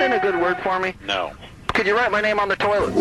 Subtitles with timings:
[0.00, 0.94] that in a good word for me?
[1.06, 1.32] No.
[1.74, 2.94] Could you write my name on the toilet?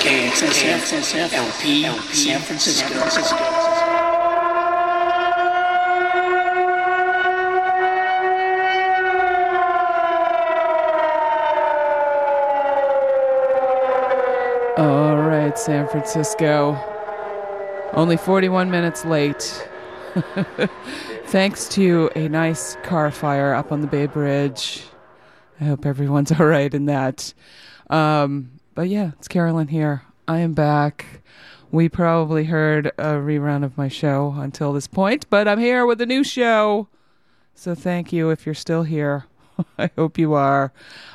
[0.00, 2.88] KXSF, LP, San Francisco.
[2.88, 3.36] San Francisco.
[14.76, 16.76] All right, San Francisco.
[17.92, 19.68] Only 41 minutes late.
[21.34, 24.84] Thanks to a nice car fire up on the Bay Bridge.
[25.60, 27.34] I hope everyone's all right in that.
[27.90, 30.02] Um, but yeah, it's Carolyn here.
[30.28, 31.22] I am back.
[31.72, 36.00] We probably heard a rerun of my show until this point, but I'm here with
[36.00, 36.86] a new show.
[37.56, 39.24] So thank you if you're still here.
[39.76, 40.72] I hope you are.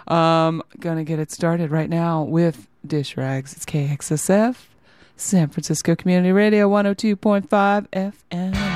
[0.09, 3.53] Um, gonna get it started right now with Dish Rags.
[3.53, 4.57] It's KXSF,
[5.15, 8.68] San Francisco Community Radio 102.5 FM.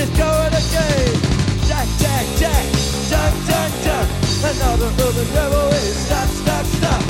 [0.00, 1.12] is going again.
[1.68, 2.64] Jack, Jack, Jack,
[3.10, 4.06] Jack, Jack, Jack.
[4.50, 5.86] Another urban revelry.
[6.04, 7.02] Stop, stop, stop.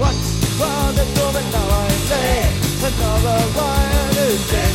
[0.00, 2.52] Once upon a woman, now I'm late.
[2.88, 4.67] Another lion is dead.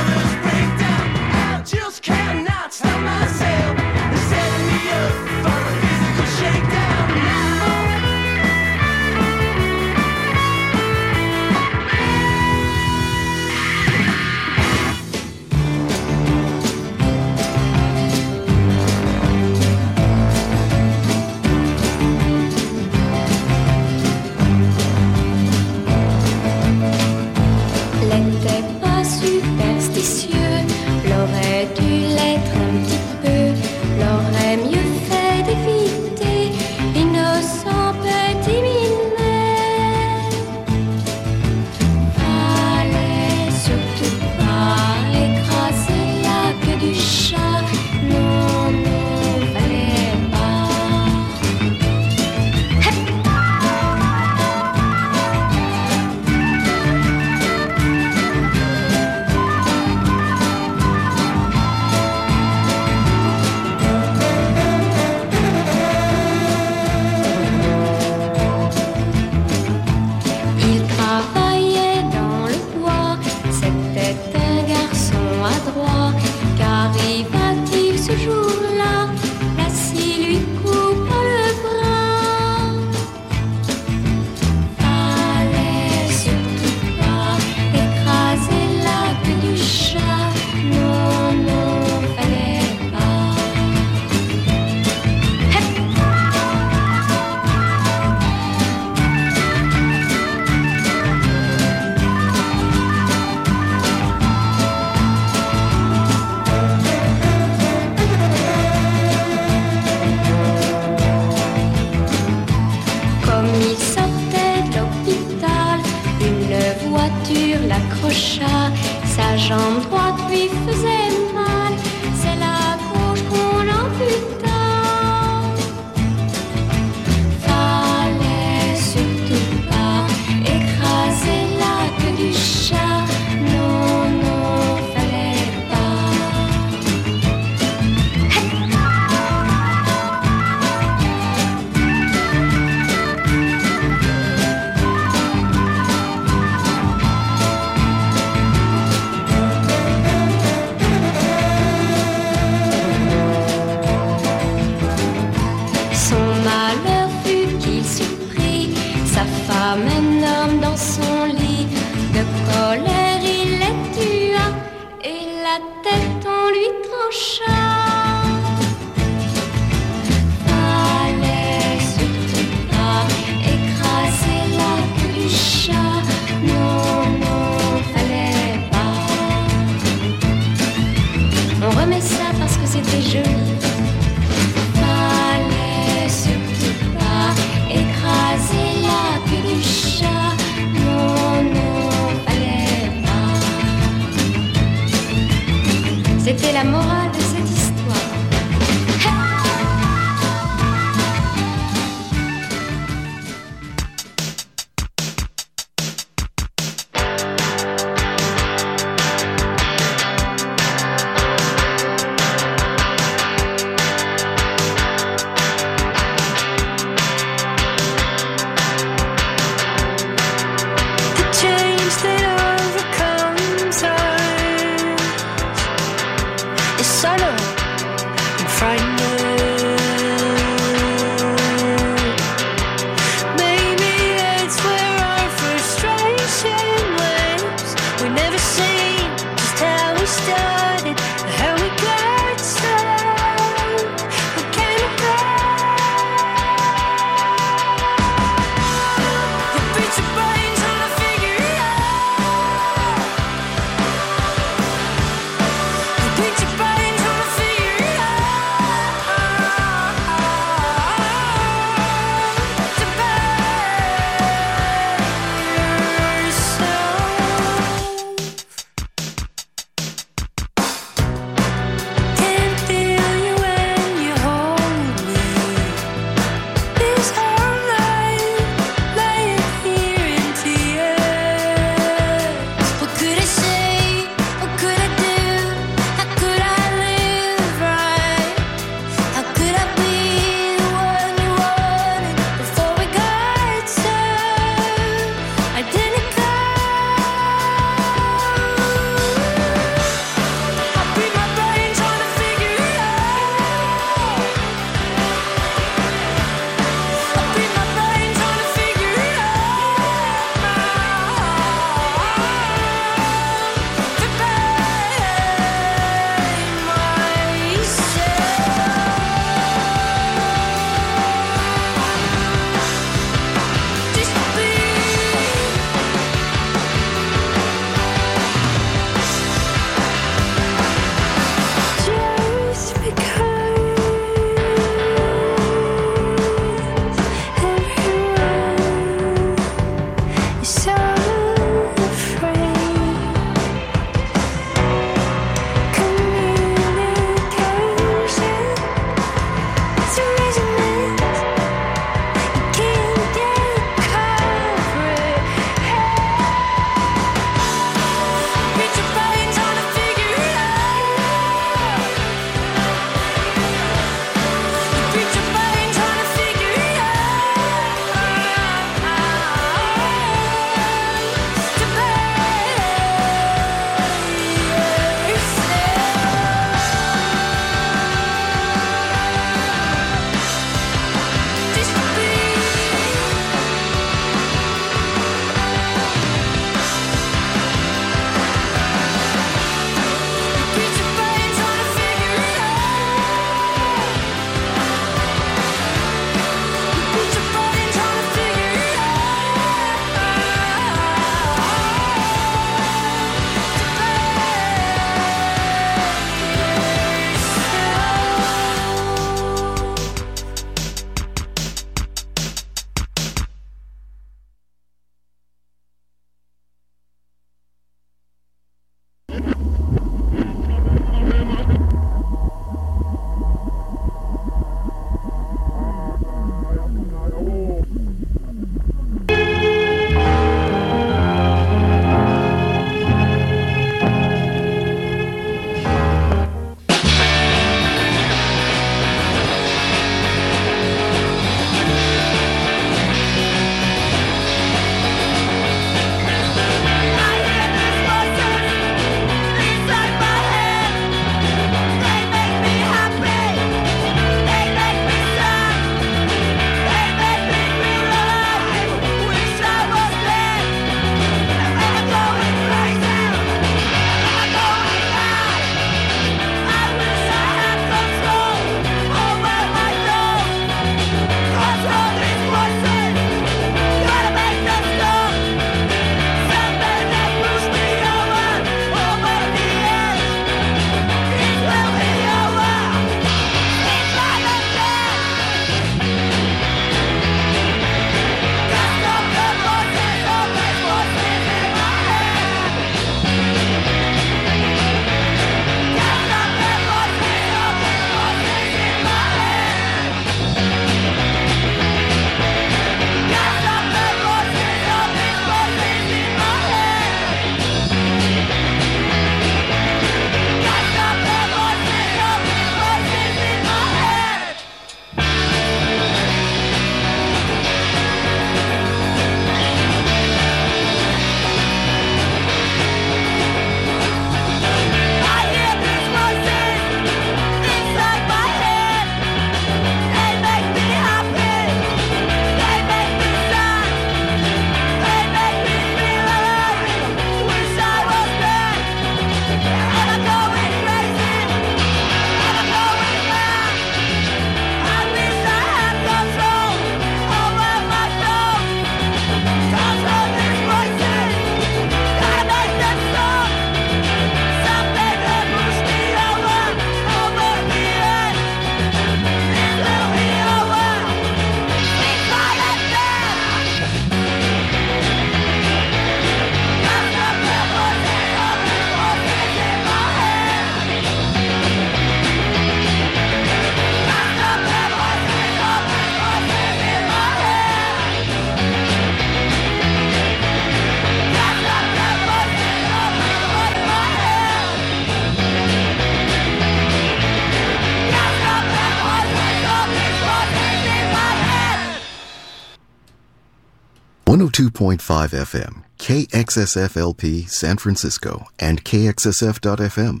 [594.56, 600.00] 102.5 FM, KXSFLP San Francisco, and KXSF.FM.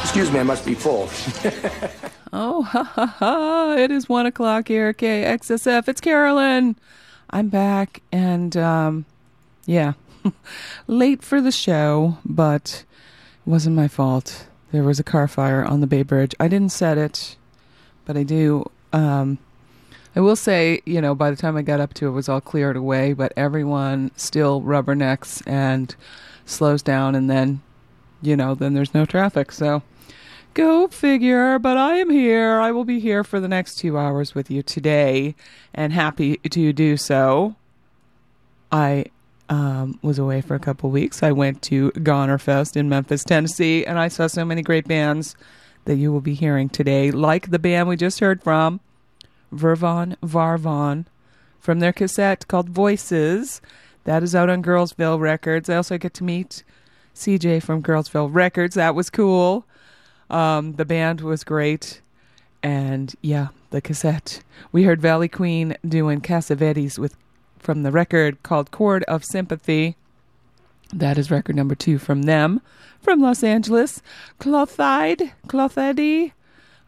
[0.00, 1.08] Excuse me, I must be full.
[2.36, 3.76] Oh, ha ha ha.
[3.78, 5.86] It is one o'clock here, KXSF.
[5.86, 6.74] It's Carolyn.
[7.30, 9.04] I'm back, and um,
[9.66, 9.92] yeah,
[10.88, 12.84] late for the show, but
[13.46, 14.48] it wasn't my fault.
[14.72, 16.34] There was a car fire on the Bay Bridge.
[16.40, 17.36] I didn't set it,
[18.04, 18.68] but I do.
[18.92, 19.38] Um,
[20.16, 22.28] I will say, you know, by the time I got up to it, it was
[22.28, 25.94] all cleared away, but everyone still rubbernecks and
[26.46, 27.62] slows down, and then,
[28.22, 29.50] you know, then there's no traffic.
[29.50, 29.82] So
[30.54, 31.58] go figure.
[31.58, 32.60] But I am here.
[32.60, 35.34] I will be here for the next two hours with you today,
[35.74, 37.56] and happy to do so.
[38.70, 39.06] I
[39.48, 41.22] um, was away for a couple weeks.
[41.22, 45.36] I went to Goner Fest in Memphis, Tennessee, and I saw so many great bands
[45.84, 48.80] that you will be hearing today, like the band we just heard from,
[49.54, 51.06] Virvon Varvon,
[51.58, 53.60] from their cassette called Voices.
[54.04, 55.70] That is out on Girlsville Records.
[55.70, 56.62] I also get to meet
[57.14, 58.74] CJ from Girlsville Records.
[58.74, 59.64] That was cool.
[60.28, 62.00] Um, the band was great.
[62.62, 64.42] And yeah, the cassette.
[64.72, 67.16] We heard Valley Queen doing Cassavetes with
[67.58, 69.96] from the record called Chord of Sympathy.
[70.92, 72.60] That is record number two from them,
[73.00, 74.02] from Los Angeles.
[74.38, 76.32] Clothide, Clothedy,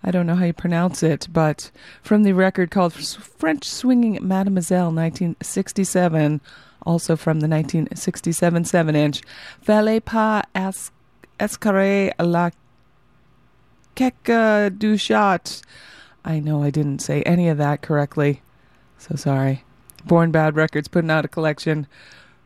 [0.07, 4.93] I don't know how you pronounce it, but from the record called French Swinging Mademoiselle,
[4.93, 6.41] 1967,
[6.83, 9.23] also from the 1967 7-inch.
[9.61, 10.93] Fallait pas es-
[11.41, 12.51] escarer la
[13.97, 15.61] queque du chat.
[16.25, 18.43] I know I didn't say any of that correctly,
[18.99, 19.65] so sorry.
[20.05, 21.89] Born Bad Records putting out a collection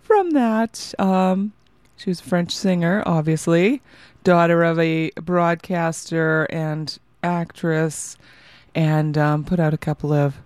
[0.00, 0.94] from that.
[0.98, 1.52] Um,
[1.96, 3.82] she was a French singer, obviously,
[4.24, 8.16] daughter of a broadcaster and actress,
[8.74, 10.36] and um, put out a couple of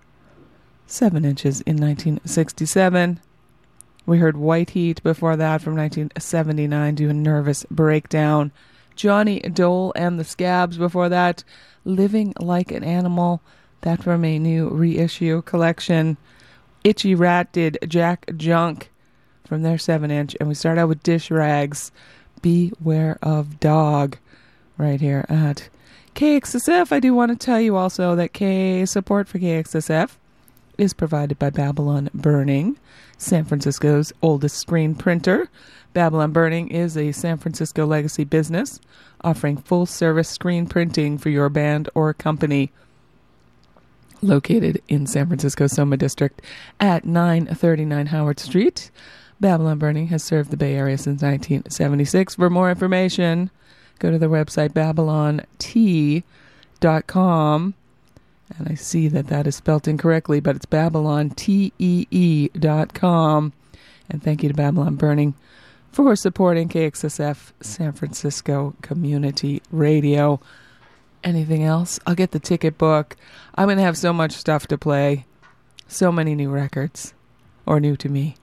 [0.87, 3.19] seven inches in 1967.
[4.05, 8.51] We heard White Heat before that from 1979, doing Nervous Breakdown.
[8.95, 11.43] Johnny Dole and the Scabs before that,
[11.83, 13.41] Living Like an Animal.
[13.81, 16.17] That from a new reissue collection.
[16.83, 18.91] Itchy Rat did Jack Junk
[19.45, 20.35] from their 7 inch.
[20.39, 21.91] And we start out with Dish Rags.
[22.41, 24.17] Beware of Dog
[24.77, 25.69] right here at
[26.15, 26.93] KXSF.
[26.93, 30.11] I do want to tell you also that K support for KXSF
[30.77, 32.77] is provided by Babylon Burning,
[33.17, 35.49] San Francisco's oldest screen printer.
[35.93, 38.79] Babylon Burning is a San Francisco legacy business
[39.25, 42.71] offering full service screen printing for your band or company.
[44.21, 46.41] Located in San Francisco Soma District
[46.79, 48.89] at 939 Howard Street.
[49.41, 52.35] Babylon Burning has served the Bay Area since 1976.
[52.35, 53.51] For more information,
[53.99, 57.73] go to their website babylontee.com.
[58.57, 63.53] And I see that that is spelt incorrectly, but it's babylontee.com.
[64.07, 65.33] And thank you to Babylon Burning
[65.91, 70.39] for supporting KXSF San Francisco Community Radio.
[71.23, 71.99] Anything else?
[72.05, 73.15] I'll get the ticket book.
[73.55, 75.25] I'm going to have so much stuff to play.
[75.87, 77.13] So many new records,
[77.65, 78.35] or new to me.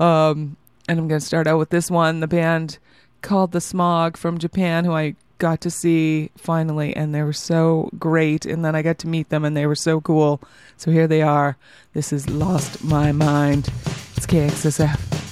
[0.00, 0.56] Um,
[0.88, 2.78] and I'm going to start out with this one the band
[3.24, 7.90] called The Smog from Japan, who I got to see finally, and they were so
[7.98, 8.46] great.
[8.46, 10.40] And then I got to meet them, and they were so cool.
[10.76, 11.56] So here they are.
[11.94, 13.68] This is Lost My Mind.
[14.16, 15.23] It's KXSF.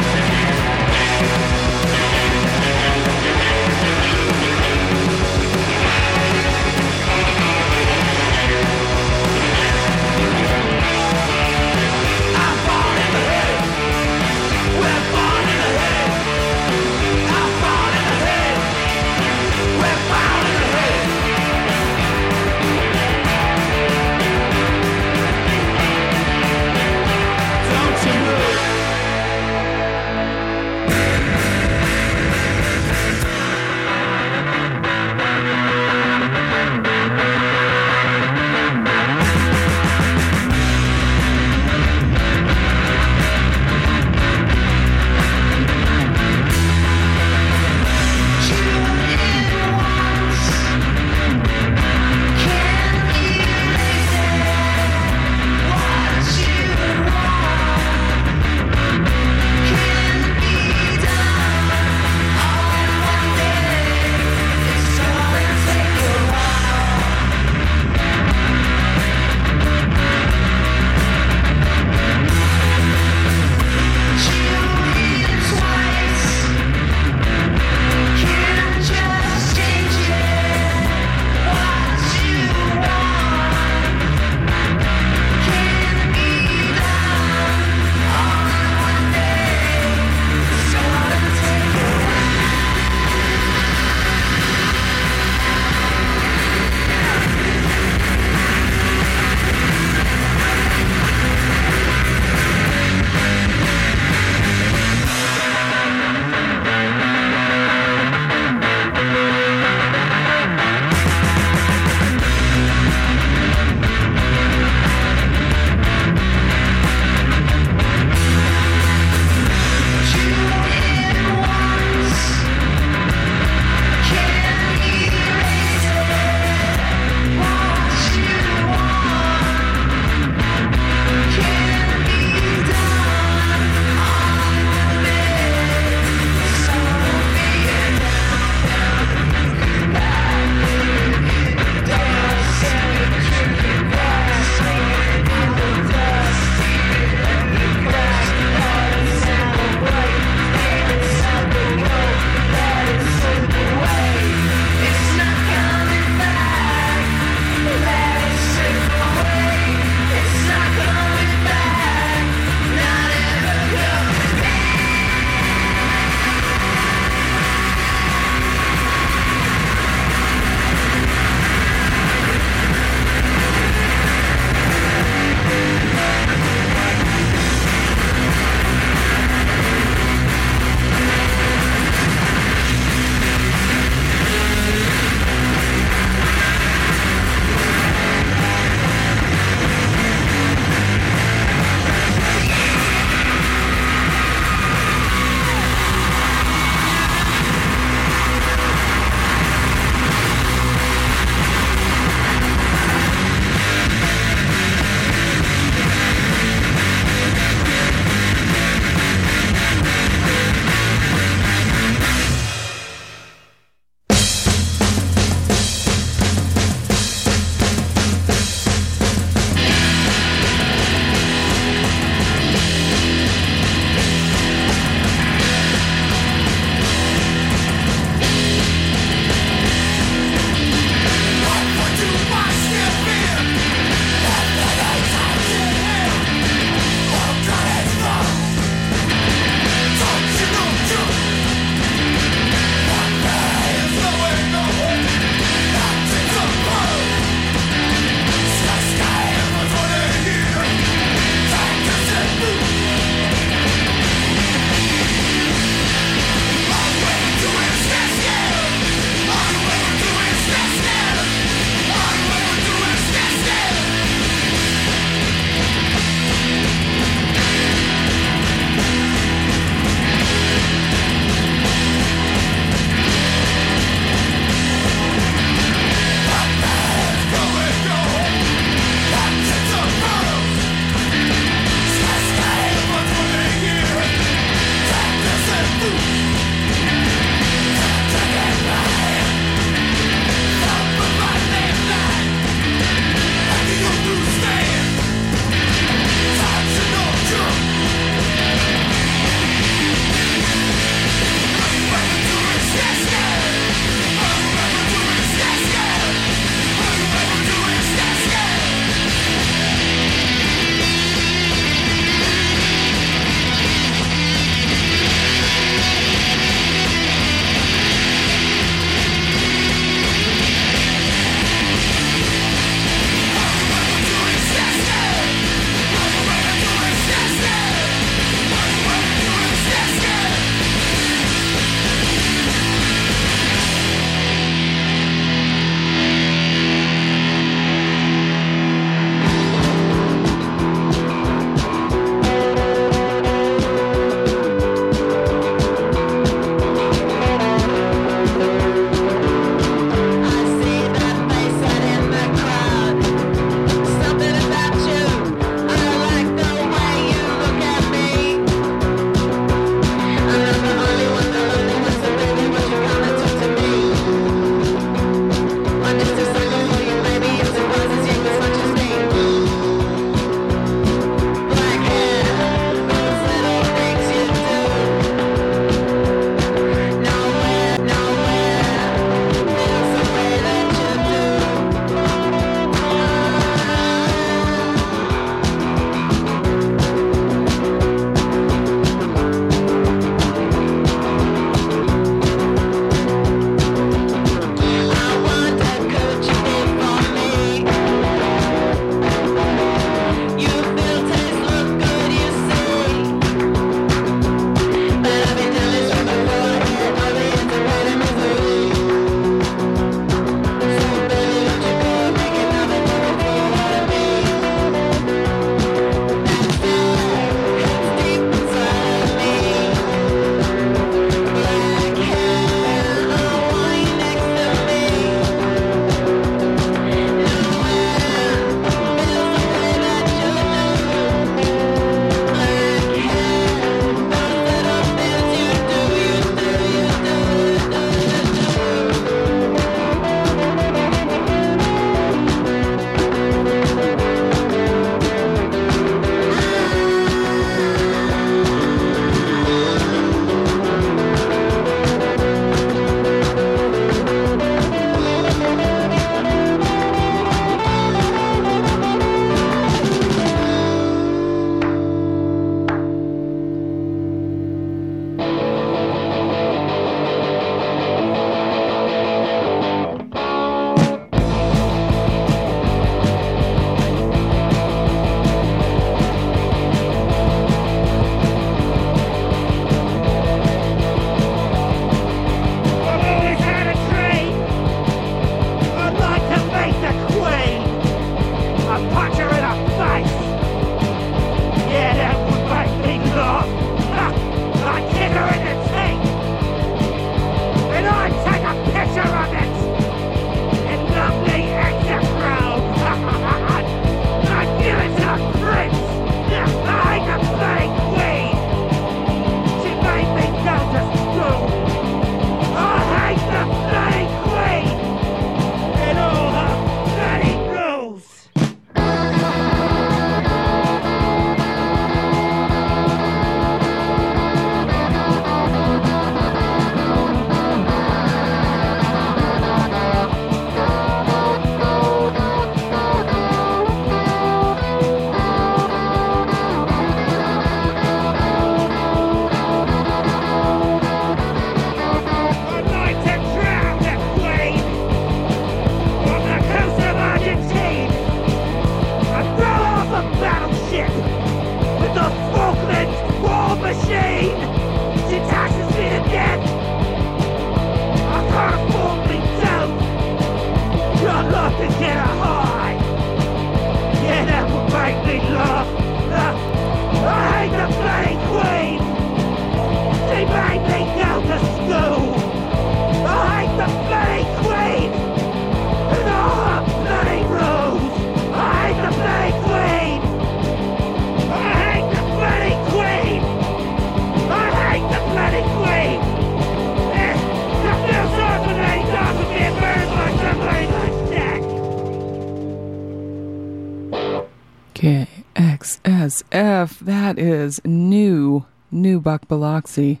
[596.12, 596.78] KXSF.
[596.80, 600.00] That is new, new Buck Biloxi.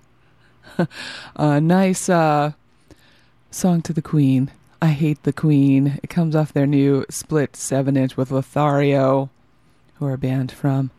[1.36, 2.52] a nice uh,
[3.50, 4.50] song to the Queen.
[4.80, 5.98] I hate the Queen.
[6.02, 9.30] It comes off their new split seven inch with Lothario,
[9.94, 10.90] who are a band from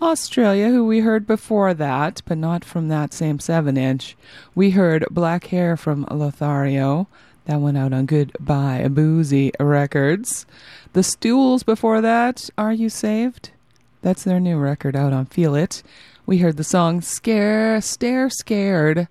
[0.00, 4.16] Australia, who we heard before that, but not from that same seven inch.
[4.54, 7.08] We heard Black Hair from Lothario.
[7.46, 10.46] That went out on Goodbye Boozy Records.
[10.94, 13.50] The Stools before that, Are You Saved?
[14.06, 15.82] That's their new record out on Feel It.
[16.26, 19.08] We heard the song Scare, Stare Scared.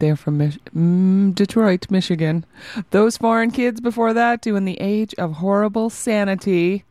[0.00, 2.44] They're from Mich- mm, Detroit, Michigan.
[2.90, 6.82] Those foreign kids before that doing the age of horrible sanity.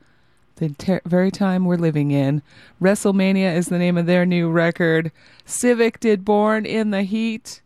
[0.55, 2.41] The ter- very time we're living in.
[2.82, 5.11] WrestleMania is the name of their new record.
[5.43, 7.61] Civic did Born in the Heat.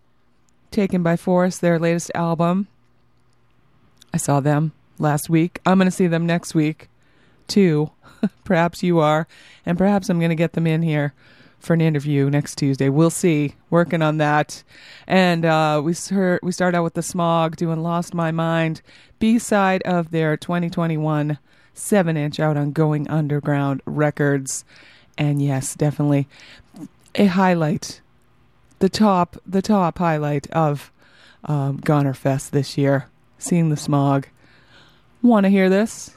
[0.72, 2.68] Taken by Force, their latest album.
[4.12, 5.60] I saw them last week.
[5.68, 6.90] I'm going to see them next week,
[7.48, 7.92] too.
[8.44, 9.28] perhaps you are.
[9.66, 11.14] And perhaps I'm going to get them in here
[11.60, 12.90] for an interview next Tuesday.
[12.90, 13.56] We'll see.
[13.70, 14.64] Working on that.
[15.08, 18.82] And uh, we heard, we start out with the Smog doing "Lost My Mind,"
[19.20, 21.38] B side of their 2021
[21.74, 24.66] seven inch out on Going Underground Records.
[25.18, 26.28] And yes, definitely
[27.16, 28.02] a highlight,
[28.80, 30.92] the top, the top highlight of
[31.46, 33.08] um, Goner Fest this year.
[33.40, 34.28] Seeing the Smog.
[35.22, 36.17] Want to hear this?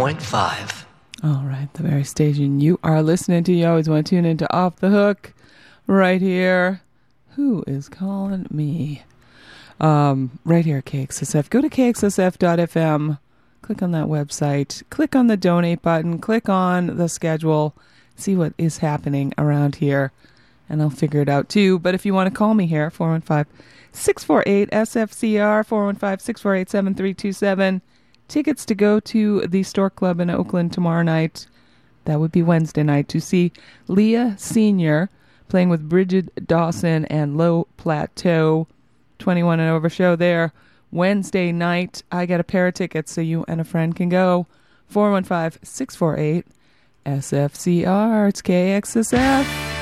[0.00, 0.84] 102.5.
[1.22, 3.52] All right, the very station you are listening to.
[3.52, 5.34] You always want to tune into Off the Hook
[5.86, 6.80] right here.
[7.36, 9.02] Who is calling me?
[9.78, 11.50] Um, right here, KXSF.
[11.50, 13.18] Go to KXSF.fm.
[13.60, 14.82] Click on that website.
[14.88, 16.18] Click on the donate button.
[16.18, 17.76] Click on the schedule.
[18.16, 20.12] See what is happening around here.
[20.66, 21.78] And I'll figure it out too.
[21.78, 23.54] But if you want to call me here, 415
[23.92, 27.82] 648 SFCR, 415 648 7327
[28.30, 31.46] tickets to go to the Stork Club in Oakland tomorrow night.
[32.04, 33.52] That would be Wednesday night to see
[33.88, 35.10] Leah Senior
[35.48, 38.66] playing with Bridget Dawson and Low Plateau.
[39.18, 40.52] 21 and over show there.
[40.92, 44.46] Wednesday night, I got a pair of tickets so you and a friend can go.
[44.86, 46.46] 415 648
[47.04, 48.28] SFCR.
[48.28, 49.79] It's KXSF.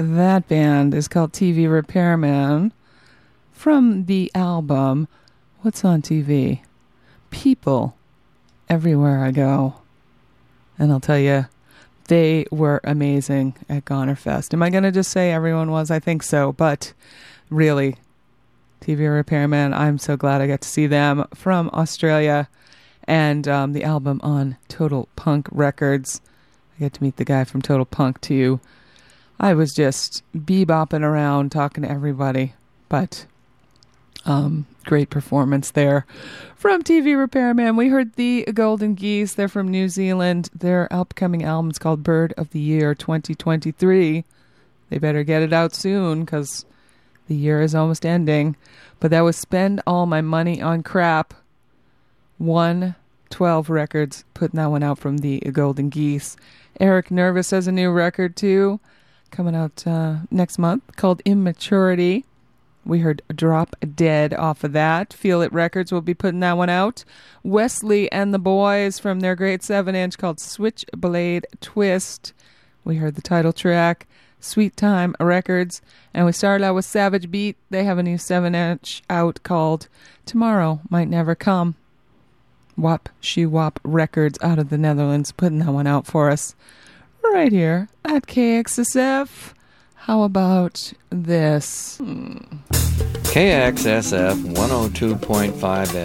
[0.00, 2.72] That band is called Tee Vee Repairmann
[3.52, 5.08] from the album
[5.60, 6.60] What's on TV?
[7.28, 7.94] People
[8.70, 9.74] Everywhere I Go.
[10.78, 11.44] And I'll tell you,
[12.08, 14.54] they were amazing at Gonerfest.
[14.54, 15.90] Am I going to just say everyone was?
[15.90, 16.52] I think so.
[16.52, 16.94] But
[17.50, 17.96] really,
[18.80, 22.48] Tee Vee Repairmann, I'm so glad I got to see them from Australia
[23.04, 26.22] and um, the album on Total Punk Records.
[26.78, 28.60] I get to meet the guy from Total Punk too.
[29.42, 32.52] I was just bebopping around talking to everybody,
[32.90, 33.24] but
[34.26, 36.04] um, great performance there
[36.54, 37.74] from Tee Vee Repairmann.
[37.74, 39.32] We heard the Golden Geese.
[39.32, 40.50] They're from New Zealand.
[40.54, 44.24] Their upcoming album is called Bird of the Year 2023.
[44.90, 46.66] They better get it out soon because
[47.26, 48.56] the year is almost ending.
[48.98, 51.32] But that was Spend All My Money on Crap.
[52.36, 56.36] 112 records, putting that one out from the Golden Geese.
[56.78, 58.80] Erik Nervous has a new record too,
[59.30, 62.24] coming out uh, next month called Immaturity.
[62.84, 65.12] We heard Drop Dead off of that.
[65.12, 67.04] Feel It Records will be putting that one out.
[67.42, 72.32] Wesley and the Boys from their great 7 inch called Switchblade Twist.
[72.84, 74.06] We heard the title track.
[74.40, 75.82] Sweet Time Records.
[76.14, 77.56] And we started out with Savage Beat.
[77.68, 79.88] They have a new 7 inch out called
[80.24, 81.76] Tomorrow Might Never Come.
[82.76, 86.54] Wop She Wop Records out of the Netherlands putting that one out for us
[87.32, 89.54] right here at KXSF.
[89.94, 91.98] How about this?
[93.30, 95.52] KXSF 102.5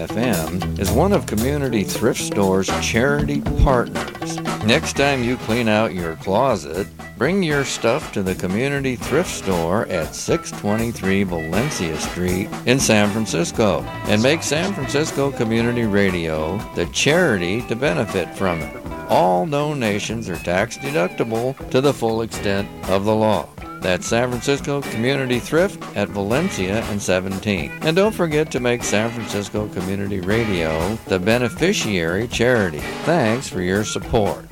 [0.06, 4.36] FM is one of Community Thrift Store's charity partners.
[4.64, 6.86] Next time you clean out your closet,
[7.18, 13.82] bring your stuff to the Community Thrift Store at 623 Valencia Street in San Francisco
[14.06, 18.95] and make San Francisco Community Radio the charity to benefit from it.
[19.08, 23.48] All donations are tax deductible to the full extent of the law.
[23.80, 27.70] That's San Francisco Community Thrift at Valencia and 17.
[27.82, 32.80] And don't forget to make San Francisco Community Radio the beneficiary charity.
[33.04, 34.44] Thanks for your support.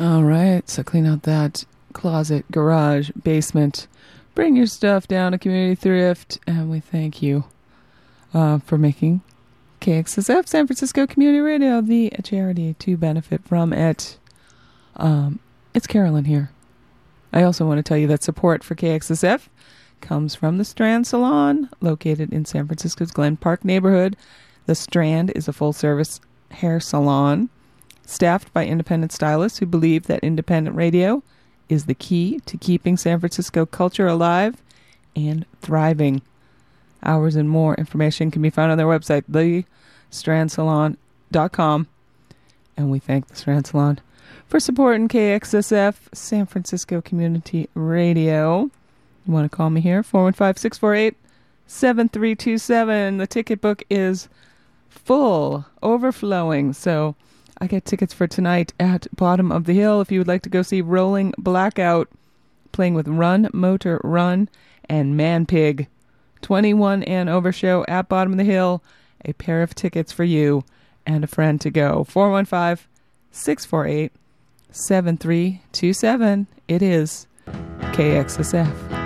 [0.00, 3.86] All right, so clean out that closet, garage, basement.
[4.34, 7.44] Bring your stuff down to Community Thrift, and we thank you
[8.32, 9.20] uh, for making
[9.80, 14.18] KXSF San Francisco Community Radio the charity to benefit from it.
[14.96, 15.38] Um,
[15.74, 16.50] it's Carolyn here.
[17.32, 19.48] I also want to tell you that support for KXSF
[20.00, 24.16] comes from the Strand Salon, located in San Francisco's Glen Park neighborhood.
[24.66, 26.20] The Strand is a full service
[26.50, 27.50] hair salon
[28.06, 31.22] staffed by independent stylists who believe that independent radio
[31.68, 34.62] is the key to keeping San Francisco culture alive
[35.14, 36.22] and thriving.
[37.02, 39.24] Hours and more information can be found on their website,
[40.10, 41.86] thestrandsalon.com.
[42.76, 44.00] And we thank the Strand Salon
[44.46, 48.70] for supporting KXSF San Francisco Community Radio.
[49.26, 50.02] You want to call me here?
[50.02, 51.16] 415 648
[51.66, 53.18] 7327.
[53.18, 54.28] The ticket book is
[54.88, 56.72] full, overflowing.
[56.72, 57.14] So
[57.60, 60.48] I get tickets for tonight at Bottom of the Hill if you would like to
[60.48, 62.08] go see Rolling Blackout
[62.72, 64.48] playing with Run Motor Run
[64.88, 65.88] and Man Pig.
[66.42, 68.82] 21 and over show at Bottom of the Hill.
[69.24, 70.64] A pair of tickets for you
[71.06, 72.04] and a friend to go.
[72.04, 72.86] 415
[73.32, 74.12] 648
[74.70, 76.46] 7327.
[76.68, 78.97] It is KXSF.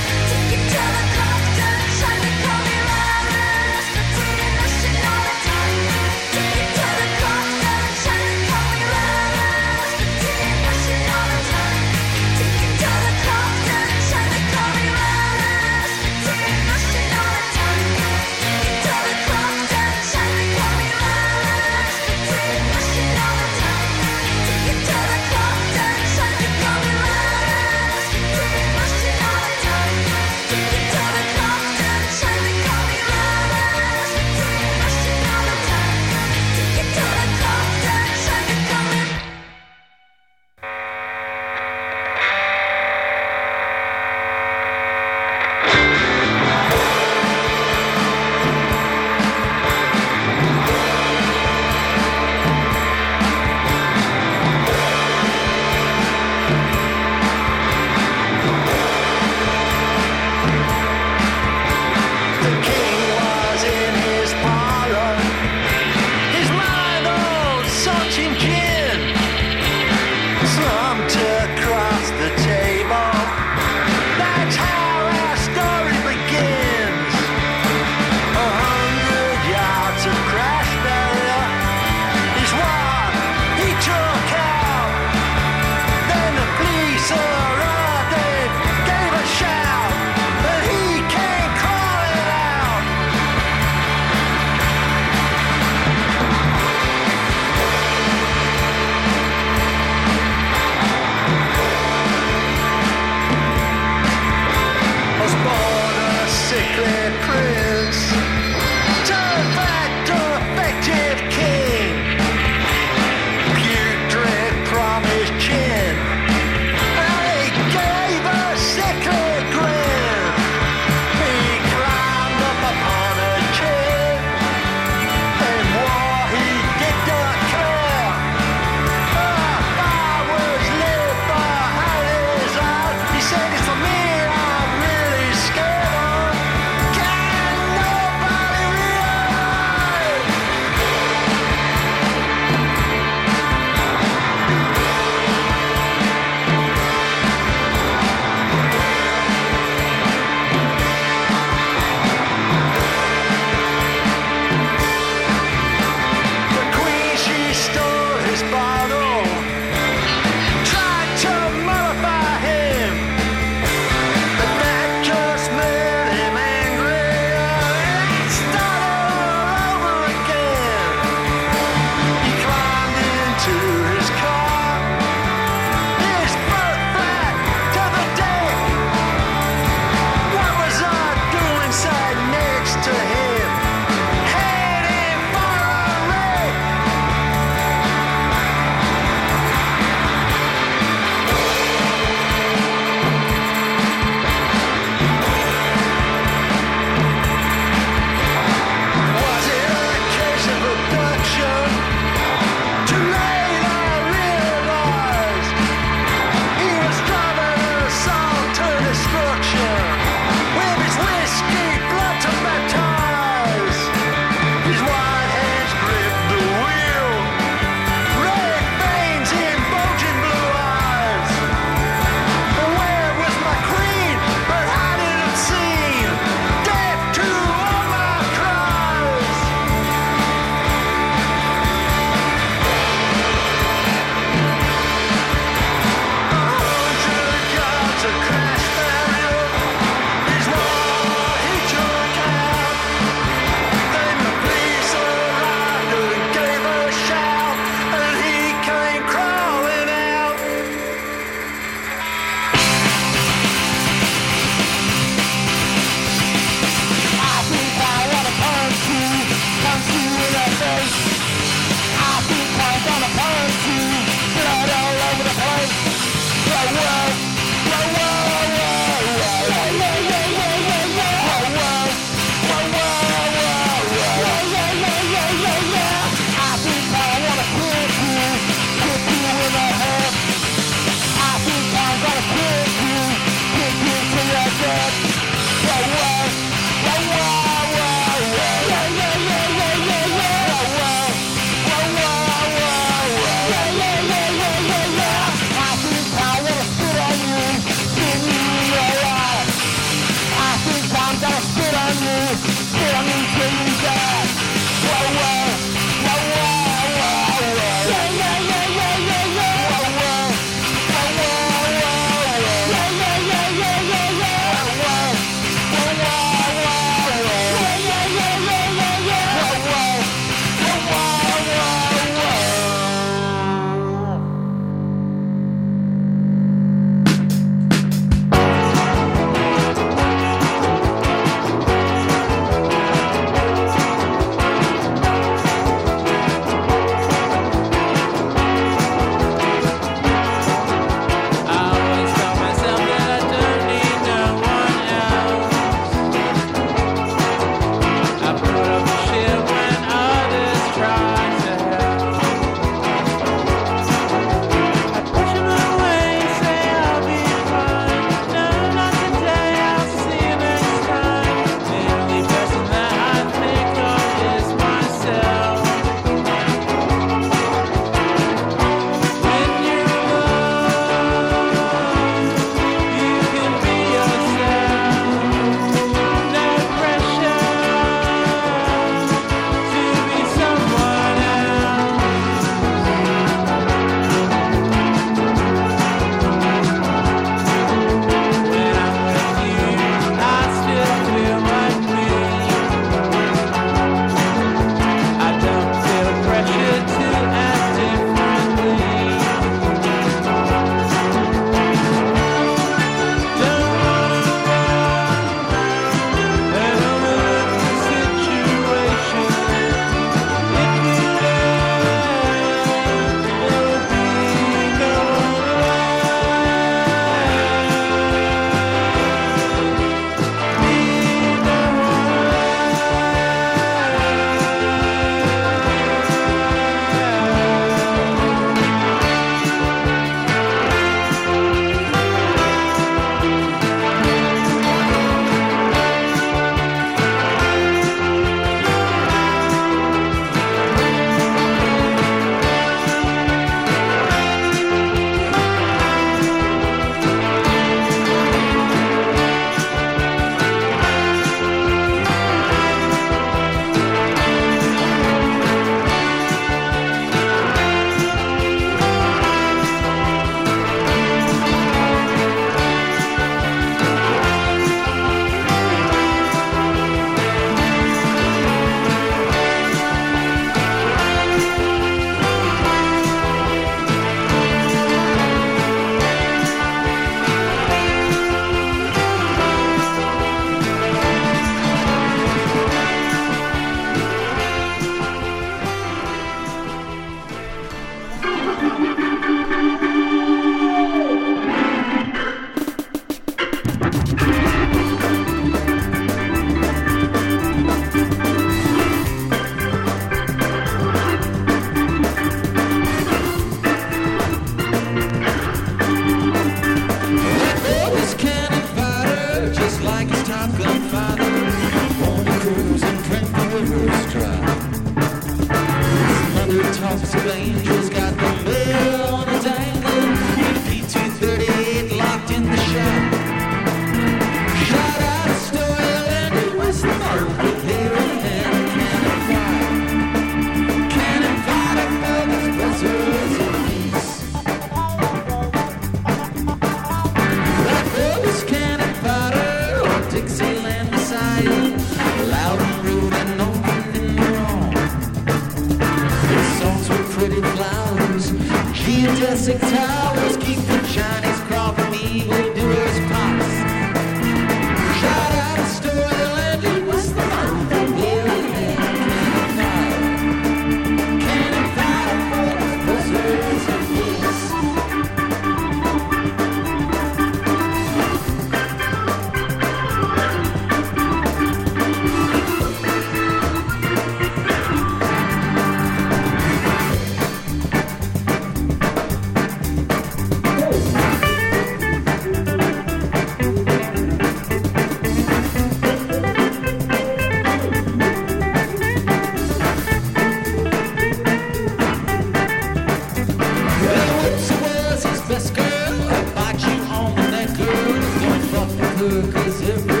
[599.01, 600.00] Her, 'cause everybody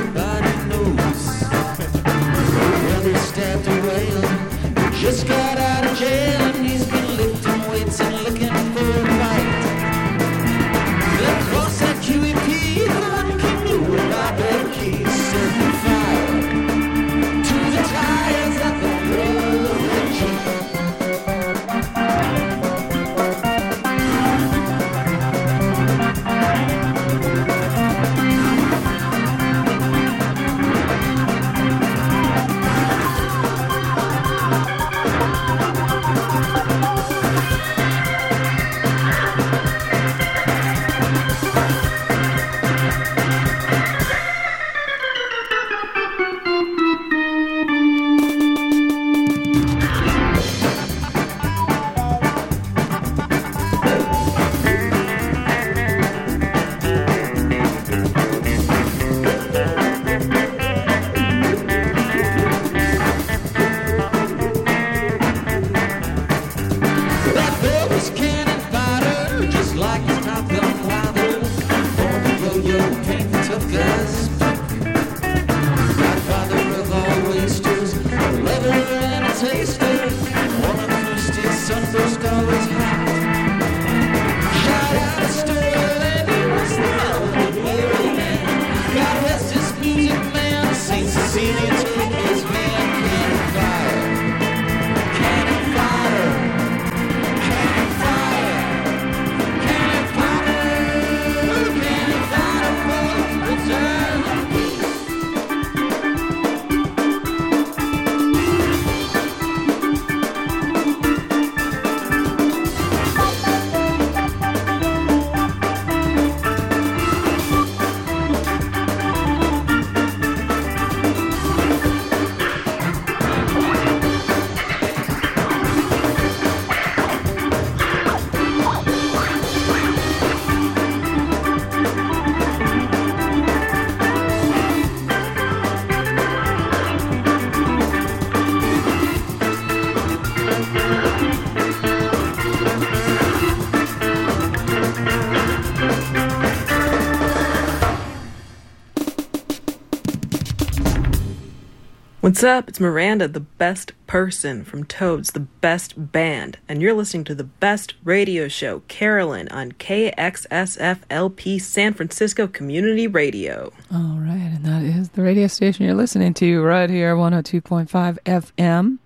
[152.31, 152.69] What's up?
[152.69, 157.43] It's Miranda, the best person from Toads, the best band, and you're listening to the
[157.43, 163.73] best radio show, Carolyn, on KXSFLP San Francisco Community Radio.
[163.93, 167.89] All right, and that is the radio station you're listening to right here, 102.5
[168.23, 168.99] FM,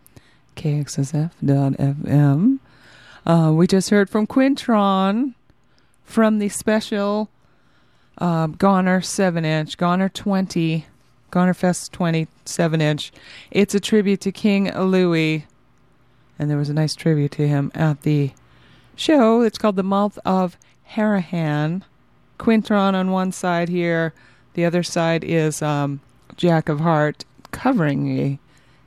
[0.56, 2.60] KXSF.FM.
[3.26, 5.34] Uh, we just heard from Quintron
[6.03, 7.31] from the special
[8.19, 10.85] uh, Goner 7 inch, Goner 20,
[11.35, 13.11] Goner Fest 27 inch.
[13.51, 15.45] It's a tribute to King Louis,
[16.39, 18.31] and there was a nice tribute to him at the
[18.95, 19.41] show.
[19.41, 20.55] It's called The Mouth of
[20.91, 21.81] Harahan.
[22.39, 24.13] Quintron on one side here,
[24.53, 25.99] the other side is um,
[26.37, 28.39] Jack of Heart covering a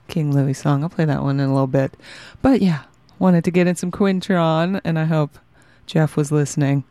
[0.08, 0.82] King Louis song.
[0.82, 1.98] I'll play that one in a little bit.
[2.40, 2.84] But yeah,
[3.18, 5.38] wanted to get in some Quintron, and I hope
[5.84, 6.84] Jeff was listening.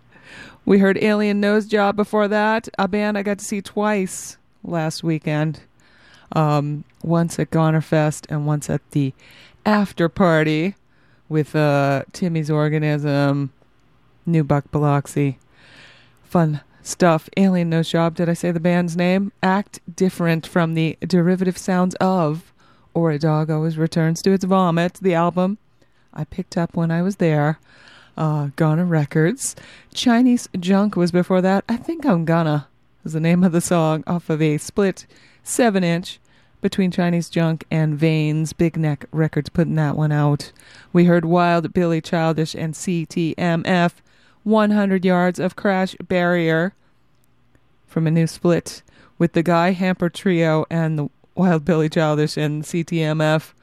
[0.65, 5.61] We heard Alien Nosejob before that, a band I got to see twice last weekend.
[6.34, 9.13] Um, once at Gonerfest and once at the
[9.65, 10.75] after party
[11.29, 13.51] with uh, Timmy's Organism,
[14.25, 15.39] New Buck Biloxi.
[16.23, 17.29] Fun stuff.
[17.38, 19.31] Alien No Job, did I say the band's name?
[19.41, 22.53] Act different from the derivative sounds of,
[22.93, 25.57] or a dog always returns to its vomit, the album
[26.13, 27.59] I picked up when I was there.
[28.17, 29.55] Uh, Goner Records.
[29.93, 31.63] Chinese Junk was before that.
[31.69, 32.67] I think I'm Ghana
[33.07, 35.05] is the name of the song off of a split
[35.41, 36.19] seven inch
[36.59, 38.51] between Chinese Junk and Veins.
[38.51, 40.51] Big Neck Records putting that one out.
[40.91, 43.93] We heard Wild Billy Childish and CTMF.
[44.43, 46.73] 100 yards of Crash Barrier
[47.88, 48.81] from a new split
[49.17, 53.53] with the Guy Hamper Trio and the Wild Billy Childish and CTMF.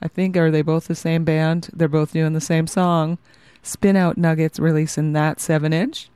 [0.00, 1.70] I think are they both the same band?
[1.72, 3.18] They're both doing the same song.
[3.64, 6.08] Spin Out Nuggets releasing that 7 inch.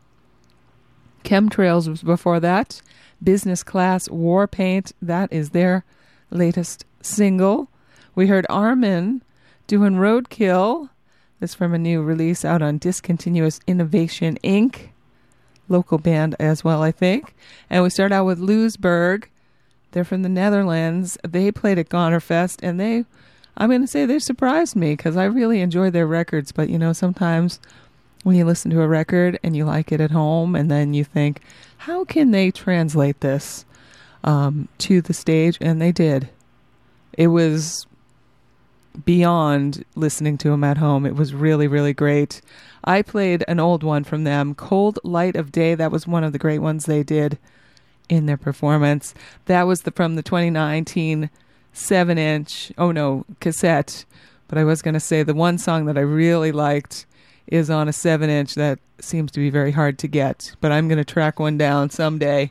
[1.25, 2.81] Chemtrails was before that.
[3.23, 5.85] Business Class War Paint, that is their
[6.31, 7.69] latest single.
[8.15, 9.23] We heard Armin
[9.67, 10.91] doing Roadkill.
[11.39, 14.89] This from a new release out on Discontinuous Innovation Inc.
[15.69, 17.35] Local band as well, I think.
[17.71, 19.27] And we start out with Lewsberg.
[19.93, 21.17] They're from the Netherlands.
[21.27, 23.05] They played at Gonerfest, and they,
[23.57, 26.53] I'm going to say they surprised me because I really enjoy their records.
[26.53, 27.61] But you know, sometimes
[28.23, 31.05] when you listen to a record and you like it at home, and then you
[31.05, 31.41] think,
[31.79, 33.65] how can they translate this
[34.25, 35.57] um, to the stage?
[35.61, 36.29] And they did.
[37.15, 37.87] It was
[39.05, 41.07] beyond listening to them at home.
[41.07, 42.43] It was really, really great.
[42.85, 45.75] I played an old one from them, Cold Light of Day.
[45.75, 47.39] That was one of the great ones they did
[48.09, 49.15] in their performance.
[49.47, 51.31] That was the from the 2019
[51.73, 54.05] seven inch, oh no, cassette.
[54.49, 57.07] But I was going to say the one song that I really liked
[57.51, 60.55] is on a seven inch that seems to be very hard to get.
[60.61, 62.51] But I'm going to track one down someday.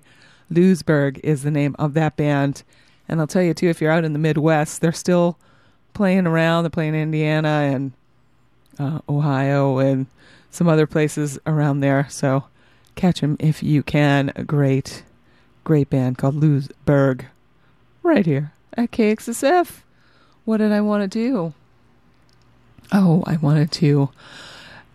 [0.52, 2.64] Lewsberg is the name of that band.
[3.08, 5.38] And I'll tell you too, if you're out in the Midwest, they're still
[5.94, 6.64] playing around.
[6.64, 7.92] They're playing Indiana and
[8.78, 10.08] uh, Ohio and
[10.52, 12.08] some other places around there.
[12.10, 12.46] So
[12.96, 14.32] catch them if you can.
[14.36, 15.04] A great,
[15.64, 17.26] great band called Lewsberg,
[18.04, 19.82] right here at KXSF.
[20.46, 21.54] What did I want to do?
[22.92, 24.10] Oh, I wanted to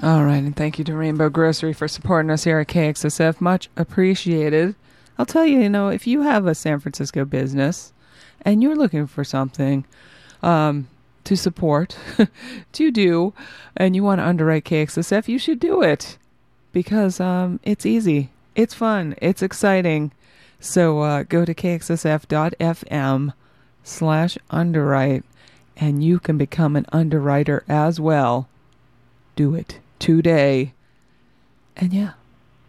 [0.00, 3.40] All right, and thank you to Rainbow Grocery for supporting us here at KXSF.
[3.40, 4.76] Much appreciated.
[5.18, 7.92] I'll tell you, you know, if you have a San Francisco business
[8.42, 9.84] and you're looking for something
[10.40, 10.86] um,
[11.24, 11.98] to support,
[12.74, 13.34] to do,
[13.76, 16.16] and you want to underwrite KXSF, you should do it
[16.70, 20.12] because um, it's easy, it's fun, it's exciting.
[20.60, 23.32] So uh, go to kxsf.fm
[23.82, 25.24] slash underwrite
[25.76, 28.48] and you can become an underwriter as well.
[29.34, 30.74] Do it today.
[31.76, 32.12] And yeah,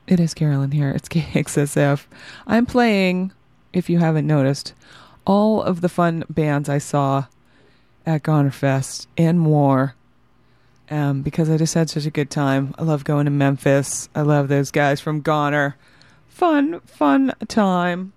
[0.07, 0.89] it is Carolyn here.
[0.91, 2.06] It's KXSF.
[2.47, 3.31] I'm playing,
[3.73, 4.73] if you haven't noticed,
[5.26, 7.26] all of the fun bands I saw
[8.06, 9.95] at Gonerfest and more.
[10.91, 12.73] Um, because I just had such a good time.
[12.80, 14.10] I love going to Memphis.
[14.15, 15.76] I love those guys from Goner.
[16.27, 18.14] Fun, fun time.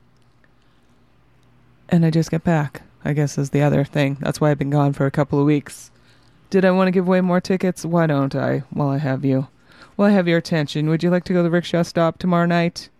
[1.91, 4.17] And I just got back, I guess is the other thing.
[4.21, 5.91] That's why I've been gone for a couple of weeks.
[6.53, 7.83] Did I want to give away more tickets?
[7.83, 8.59] Why don't I?
[8.69, 9.49] While I have you.
[9.97, 12.45] While I have your attention, would you like to go to the rickshaw stop tomorrow
[12.45, 12.91] night?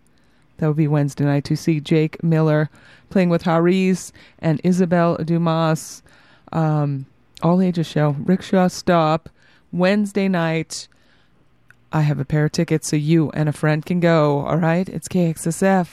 [0.57, 2.71] That would be Wednesday night to see Jake Miller
[3.11, 6.01] playing with Haris and Isabel Dumas.
[6.51, 7.05] Um,
[7.43, 8.15] all ages show.
[8.17, 9.29] Rickshaw stop.
[9.71, 10.87] Wednesday night.
[11.91, 14.47] I have a pair of tickets so you and a friend can go.
[14.47, 14.89] All right?
[14.89, 15.89] It's KXSF.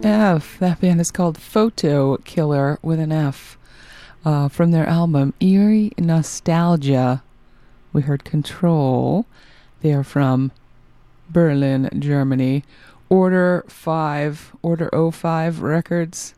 [0.00, 0.58] KXSF.
[0.58, 3.58] That band is called Fotokiller with an F.
[4.24, 7.22] Uh, from their album Eerie Nostalgia,
[7.92, 9.26] we heard Control.
[9.80, 10.52] They are from
[11.28, 12.64] Berlin, Germany.
[13.08, 16.34] Order 5, Order 05 Records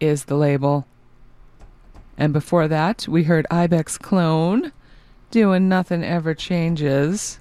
[0.00, 0.86] is the label.
[2.16, 4.72] And before that, we heard Ibex Clone
[5.30, 7.38] doing Nothing Ever Changes.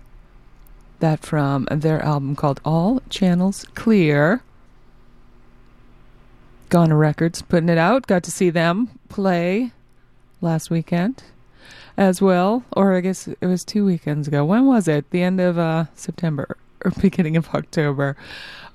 [0.99, 4.43] That from their album called All Channels Clear.
[6.69, 8.07] Goner Records putting it out.
[8.07, 9.71] Got to see them play
[10.41, 11.23] last weekend
[11.97, 12.63] as well.
[12.73, 14.45] Or I guess it was two weekends ago.
[14.45, 15.09] When was it?
[15.11, 18.15] The end of uh, September or beginning of October.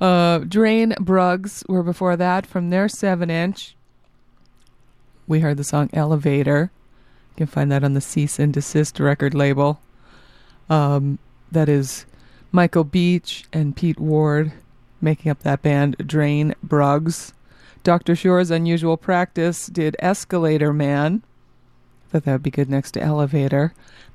[0.00, 3.76] Uh, Drain Brugs were before that from their 7 inch.
[5.26, 6.70] We heard the song Elevator.
[7.32, 9.80] You can find that on the Cease and Desist record label.
[10.68, 11.18] Um,
[11.50, 12.06] that is
[12.52, 14.52] Michael Beach and Pete Ward
[15.00, 17.32] making up that band, Drain Brugs.
[17.84, 18.16] Dr.
[18.16, 21.22] Sure's Unusual Practice did Escalator Man.
[22.08, 23.74] Thought that would be good next to Elevator.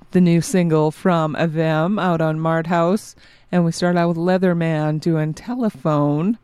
[0.10, 3.16] The new single from them out on Mart House.
[3.52, 6.40] And we start out with Leatherman doing Telephone.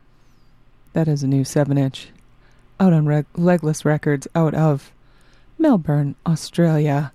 [0.92, 2.10] That is a new 7 inch
[2.78, 4.92] out on Reg- Legless Records out of
[5.58, 7.12] Melbourne, Australia.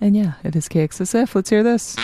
[0.00, 1.34] And yeah, it is KXSF.
[1.34, 1.94] Let's hear this.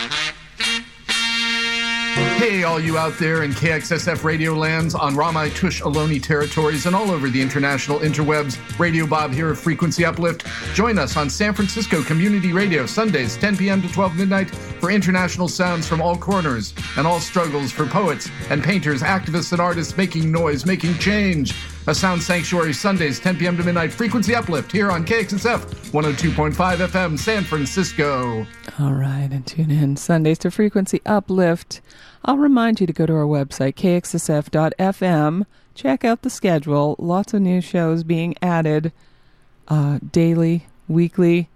[2.39, 7.11] Hey, all you out there in KXSF radio lands on Ramaytush Ohlone territories and all
[7.11, 8.59] over the international interwebs.
[8.78, 10.47] Radio Bob here of Frequency Uplift.
[10.74, 13.82] Join us on San Francisco Community Radio Sundays, 10 p.m.
[13.82, 18.62] to 12 midnight for international sounds from all corners and all struggles for poets and
[18.62, 21.55] painters, activists and artists making noise, making change.
[21.86, 23.57] A Sound Sanctuary Sundays, 10 p.m.
[23.57, 23.90] to midnight.
[23.90, 28.47] Frequency Uplift here on KXSF 102.5 FM, San Francisco.
[28.78, 31.81] All right, and tune in Sundays to Frequency Uplift.
[32.28, 35.46] I'll remind you to go to our website, kxsf.fm.
[35.74, 36.94] Check out the schedule.
[36.98, 38.92] Lots of new shows being added
[39.66, 41.48] uh, daily, weekly.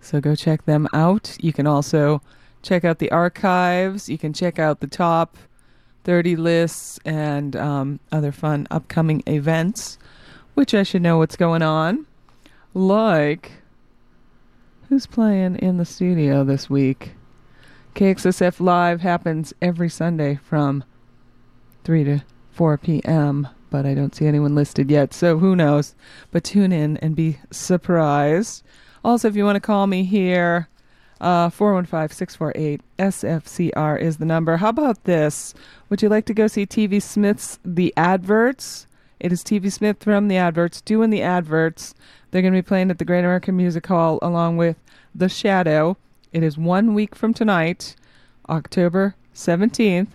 [0.00, 1.36] So go check them out.
[1.38, 2.20] You can also
[2.62, 4.08] check out the archives.
[4.08, 5.36] You can check out the top
[6.02, 9.98] 30 lists and um, other fun upcoming events,
[10.54, 12.06] which I should know what's going on.
[12.74, 13.52] Like,
[14.88, 17.12] who's playing in the studio this week?
[17.94, 20.82] KXSF Live happens every Sunday from
[21.84, 25.94] 3 to 4 p.m., but I don't see anyone listed yet, so who knows?
[26.30, 28.62] But tune in and be surprised.
[29.04, 30.68] Also, if you want to call me here,
[31.20, 34.56] uh, 415 648 SFCR is the number.
[34.56, 35.54] How about this?
[35.88, 38.86] Would you like to go see TV Smith's The Adverts?
[39.20, 41.94] It is TV Smith from The Adverts doing the adverts.
[42.30, 44.76] They're going to be playing at the Great American Music Hall along with
[45.14, 45.96] The Shadow.
[46.32, 47.94] It is one week from tonight,
[48.48, 50.08] October 17th,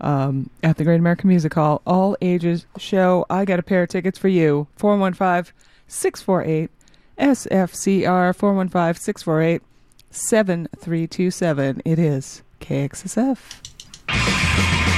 [0.00, 1.82] um, at the Great American Music Hall.
[1.86, 3.24] All ages show.
[3.30, 4.66] I got a pair of tickets for you.
[4.76, 5.52] 415
[5.86, 6.70] 648
[7.18, 9.62] SFCR 415 648
[10.10, 11.82] 7327.
[11.84, 14.97] It is KXSF.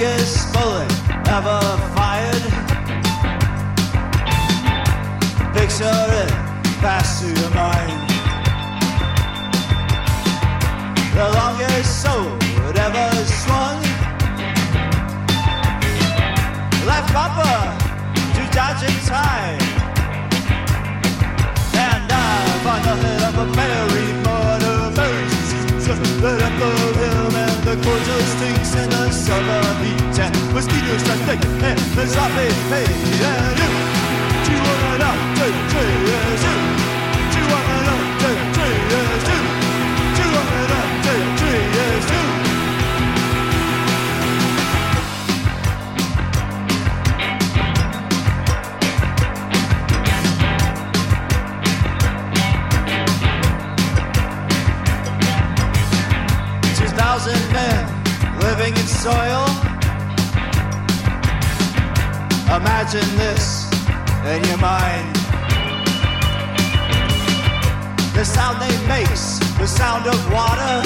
[0.00, 0.90] biggest bullet
[1.28, 1.60] ever
[1.94, 2.44] fired.
[5.52, 6.32] Picture it
[6.80, 8.00] pass through your mind.
[11.14, 13.10] The longest sword ever
[13.40, 13.78] swung.
[16.88, 17.52] Like Papa
[18.36, 19.60] to dodge in time.
[21.76, 24.79] And I've nothing of a merry mortal
[25.96, 30.18] him and the cordial stinks in the summer heat.
[30.18, 32.88] And mosquitoes strike thick and the sloppy paid.
[32.88, 34.60] And you,
[34.92, 36.79] and up, two, three, yes, you.
[57.20, 59.44] Thousand men living in soil.
[62.48, 63.68] Imagine this
[64.24, 65.14] in your mind.
[68.14, 70.76] The sound they makes, the sound of water.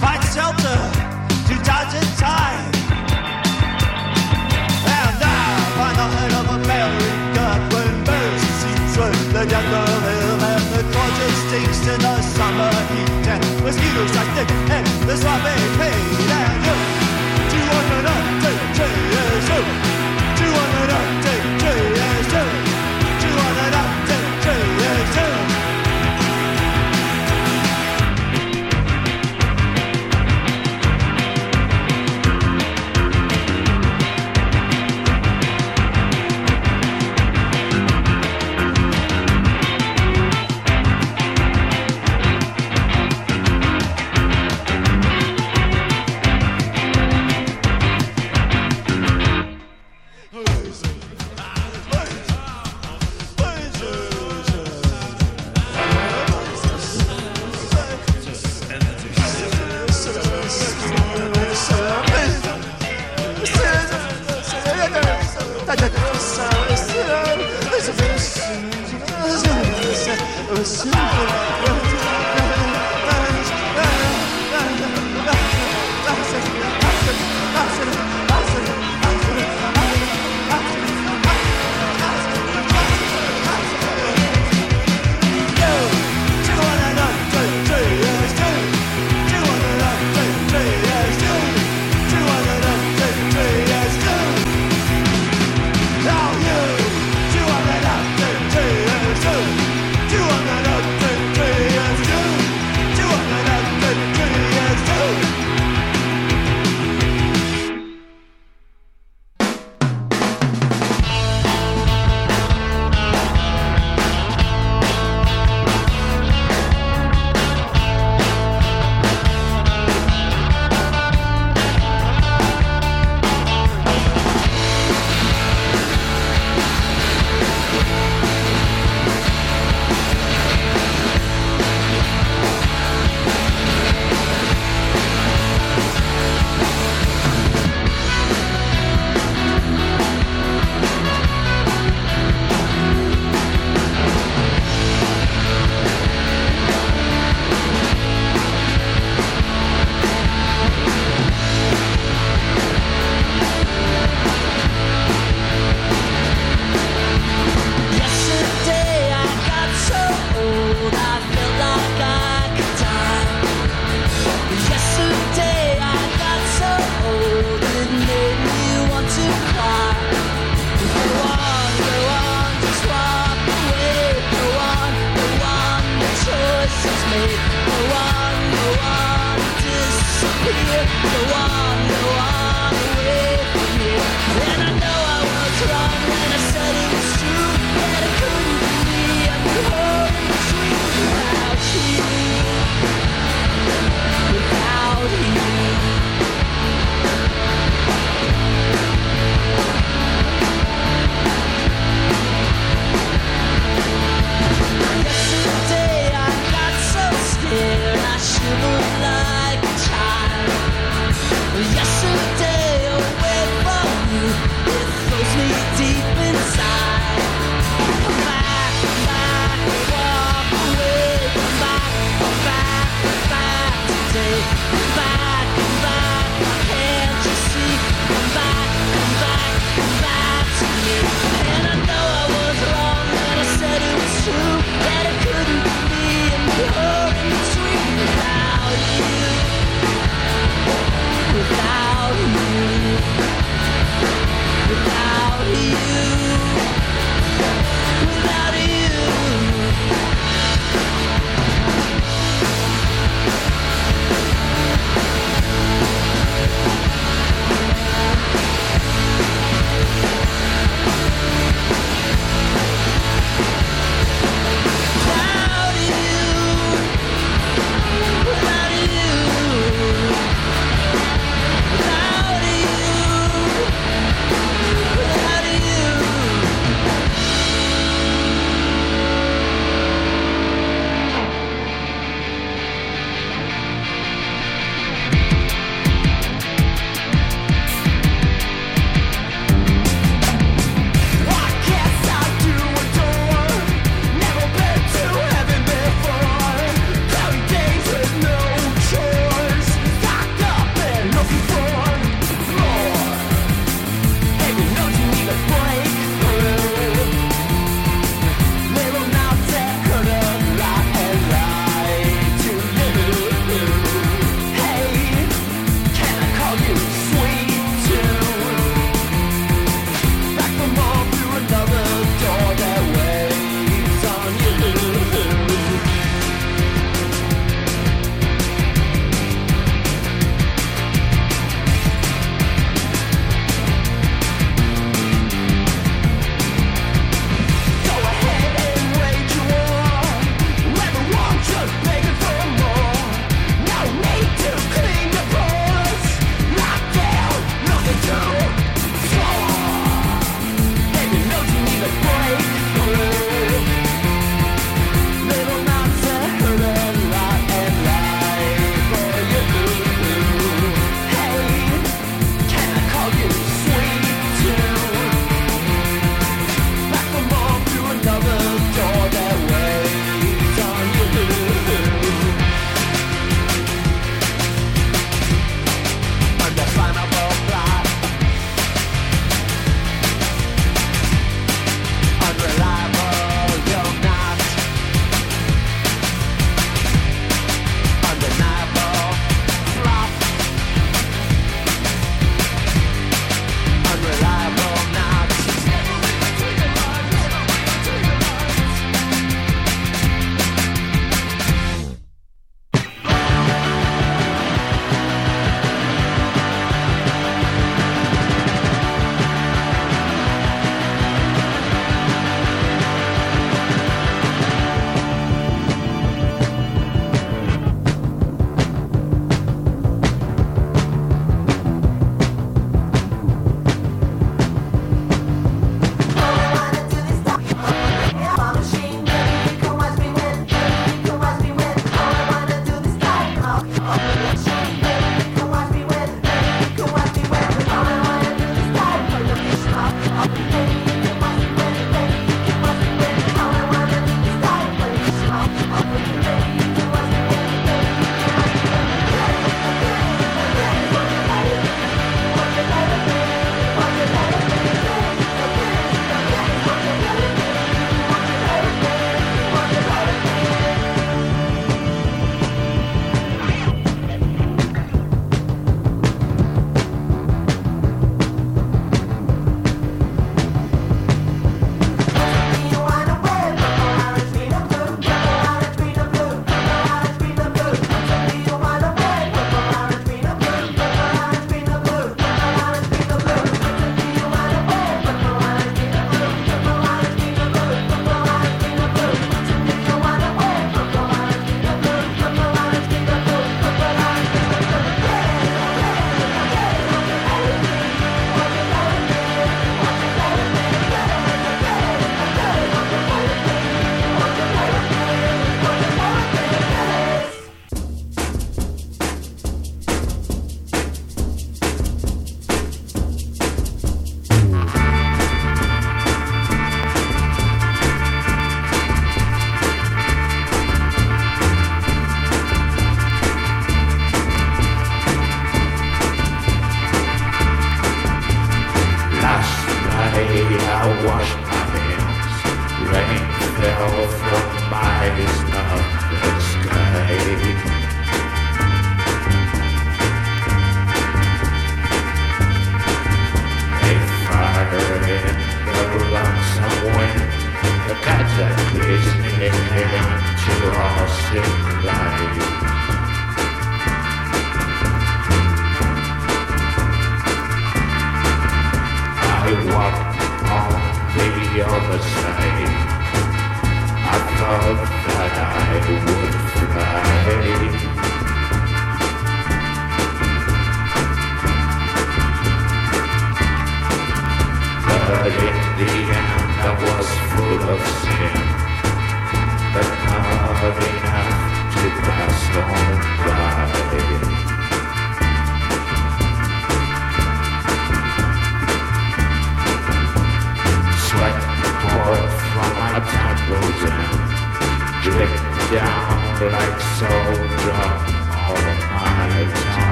[0.00, 0.78] Find shelter
[1.48, 2.72] to dodge in time.
[4.96, 10.64] And dive on the head of America when birds seeds when the of him and
[10.72, 13.05] the gorgeous stinks in the summer heat
[13.66, 16.76] mosquitoes like thick and the sloppy paid and you
[17.50, 18.62] two hundred up take
[20.60, 22.65] hundred up take three years two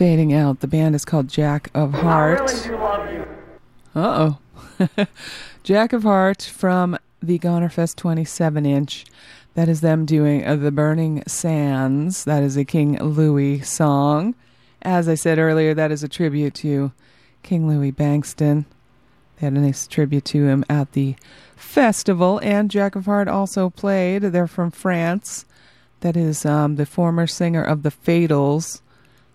[0.00, 0.60] Fading out.
[0.60, 2.70] The band is called Jack of Heart.
[3.94, 4.38] Uh
[4.78, 4.86] oh.
[5.62, 9.04] Jack of Heart from the Gonerfest 27 inch.
[9.52, 12.24] That is them doing uh, The Burning Sands.
[12.24, 14.34] That is a King Louis song.
[14.80, 16.92] As I said earlier, that is a tribute to
[17.42, 18.64] King Louie Bankston.
[19.36, 21.14] They had a nice tribute to him at the
[21.56, 22.40] festival.
[22.42, 24.22] And Jack of Heart also played.
[24.22, 25.44] They're from France.
[26.00, 28.80] That is um, the former singer of the Fatals.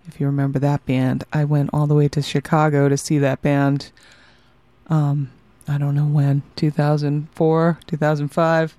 [0.07, 3.41] If you remember that band, I went all the way to Chicago to see that
[3.41, 3.91] band.
[4.87, 5.31] Um,
[5.67, 8.77] I don't know when, 2004, 2005.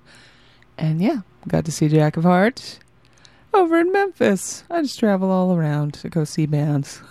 [0.77, 2.79] And yeah, got to see Jack of Hearts
[3.53, 4.63] over in Memphis.
[4.69, 7.01] I just travel all around to go see bands.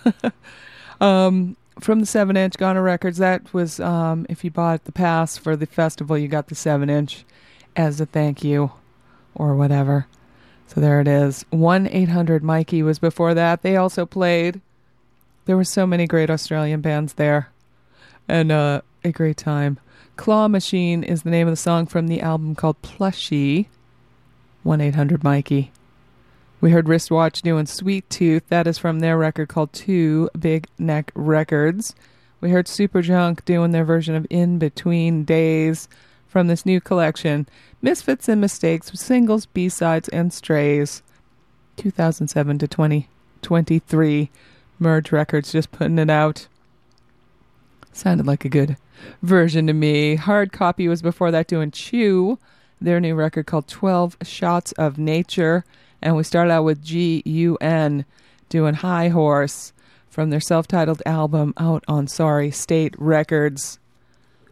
[1.01, 5.37] um, from the 7 inch Goner Records, that was, um, if you bought the pass
[5.37, 7.23] for the festival, you got the 7 inch
[7.75, 8.71] as a thank you
[9.35, 10.07] or whatever.
[10.67, 11.45] So there it is.
[11.49, 13.61] 1 800 Mikey was before that.
[13.61, 14.61] They also played.
[15.45, 17.49] There were so many great Australian bands there.
[18.27, 19.79] And uh, a great time.
[20.17, 23.67] Claw Machine is the name of the song from the album called Plushie.
[24.63, 25.71] 1 800 Mikey.
[26.59, 28.43] We heard Wristwatch doing Sweet Tooth.
[28.49, 31.95] That is from their record called Two Big Neck Records.
[32.41, 35.87] We heard Superchunk doing their version of In Between Days
[36.27, 37.47] from this new collection
[37.81, 41.01] Misfits and Mistakes, with singles, B sides, and strays.
[41.77, 44.29] 2007 to 2023.
[44.79, 46.47] Merge Records just putting it out.
[47.91, 48.77] Sounded like a good
[49.21, 50.15] version to me.
[50.15, 52.37] Hard Copy was before that doing Chew,
[52.79, 55.63] their new record called 12 Shots of Nature.
[56.01, 58.05] And we started out with G U N
[58.49, 59.73] doing High Horse
[60.09, 63.79] from their self titled album out on Sorry State Records.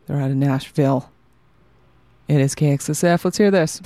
[0.08, 1.12] They're out of Nashville.
[2.28, 3.24] It is KXSF.
[3.24, 3.82] Let's hear this.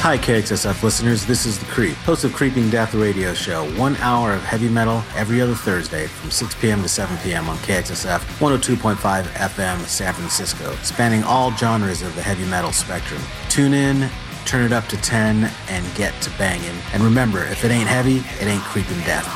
[0.00, 1.26] Hi, KXSF listeners.
[1.26, 3.68] This is The Creep, host of Creeping Death Radio Show.
[3.72, 6.82] One hour of heavy metal every other Thursday from 6 p.m.
[6.82, 7.48] to 7 p.m.
[7.48, 13.20] on KXSF 102.5 FM San Francisco, spanning all genres of the heavy metal spectrum.
[13.50, 14.08] Tune in,
[14.46, 16.80] turn it up to 10, and get to banging.
[16.94, 19.26] And remember, if it ain't heavy, it ain't creeping death.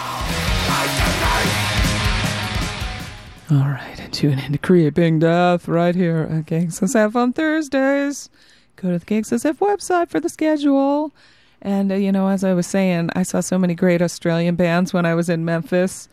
[3.52, 8.30] All right, and tune in to Creeping Death right here at KXSF on Thursdays.
[8.76, 11.12] Go to the KXSF website for the schedule.
[11.60, 14.94] And, uh, you know, as I was saying, I saw so many great Australian bands
[14.94, 16.08] when I was in Memphis.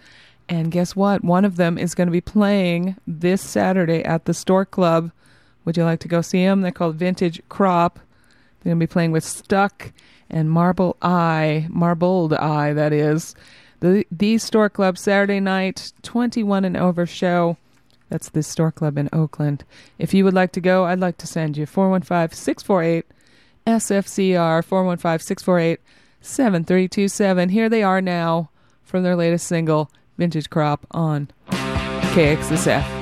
[0.49, 1.23] And guess what?
[1.23, 5.09] One of them is going to be playing this Saturday at the Stork Club.
[5.63, 6.59] Would you like to go see them?
[6.59, 7.99] They're called Vintage Crop.
[8.59, 9.93] They're going to be playing with Stuck
[10.29, 13.33] and Marble Eye, Marbled Eye, that is.
[13.79, 17.57] The, the Stork Club, Saturday night, 21 and over show.
[18.09, 19.63] That's the Stork Club in Oakland.
[19.97, 23.05] If you would like to go, I'd like to send you 415 648
[23.67, 25.79] SFCR 415 648
[26.21, 27.49] 7327.
[27.49, 28.49] Here they are now
[28.83, 32.98] from their latest single, Vintage Crop, on KXSF.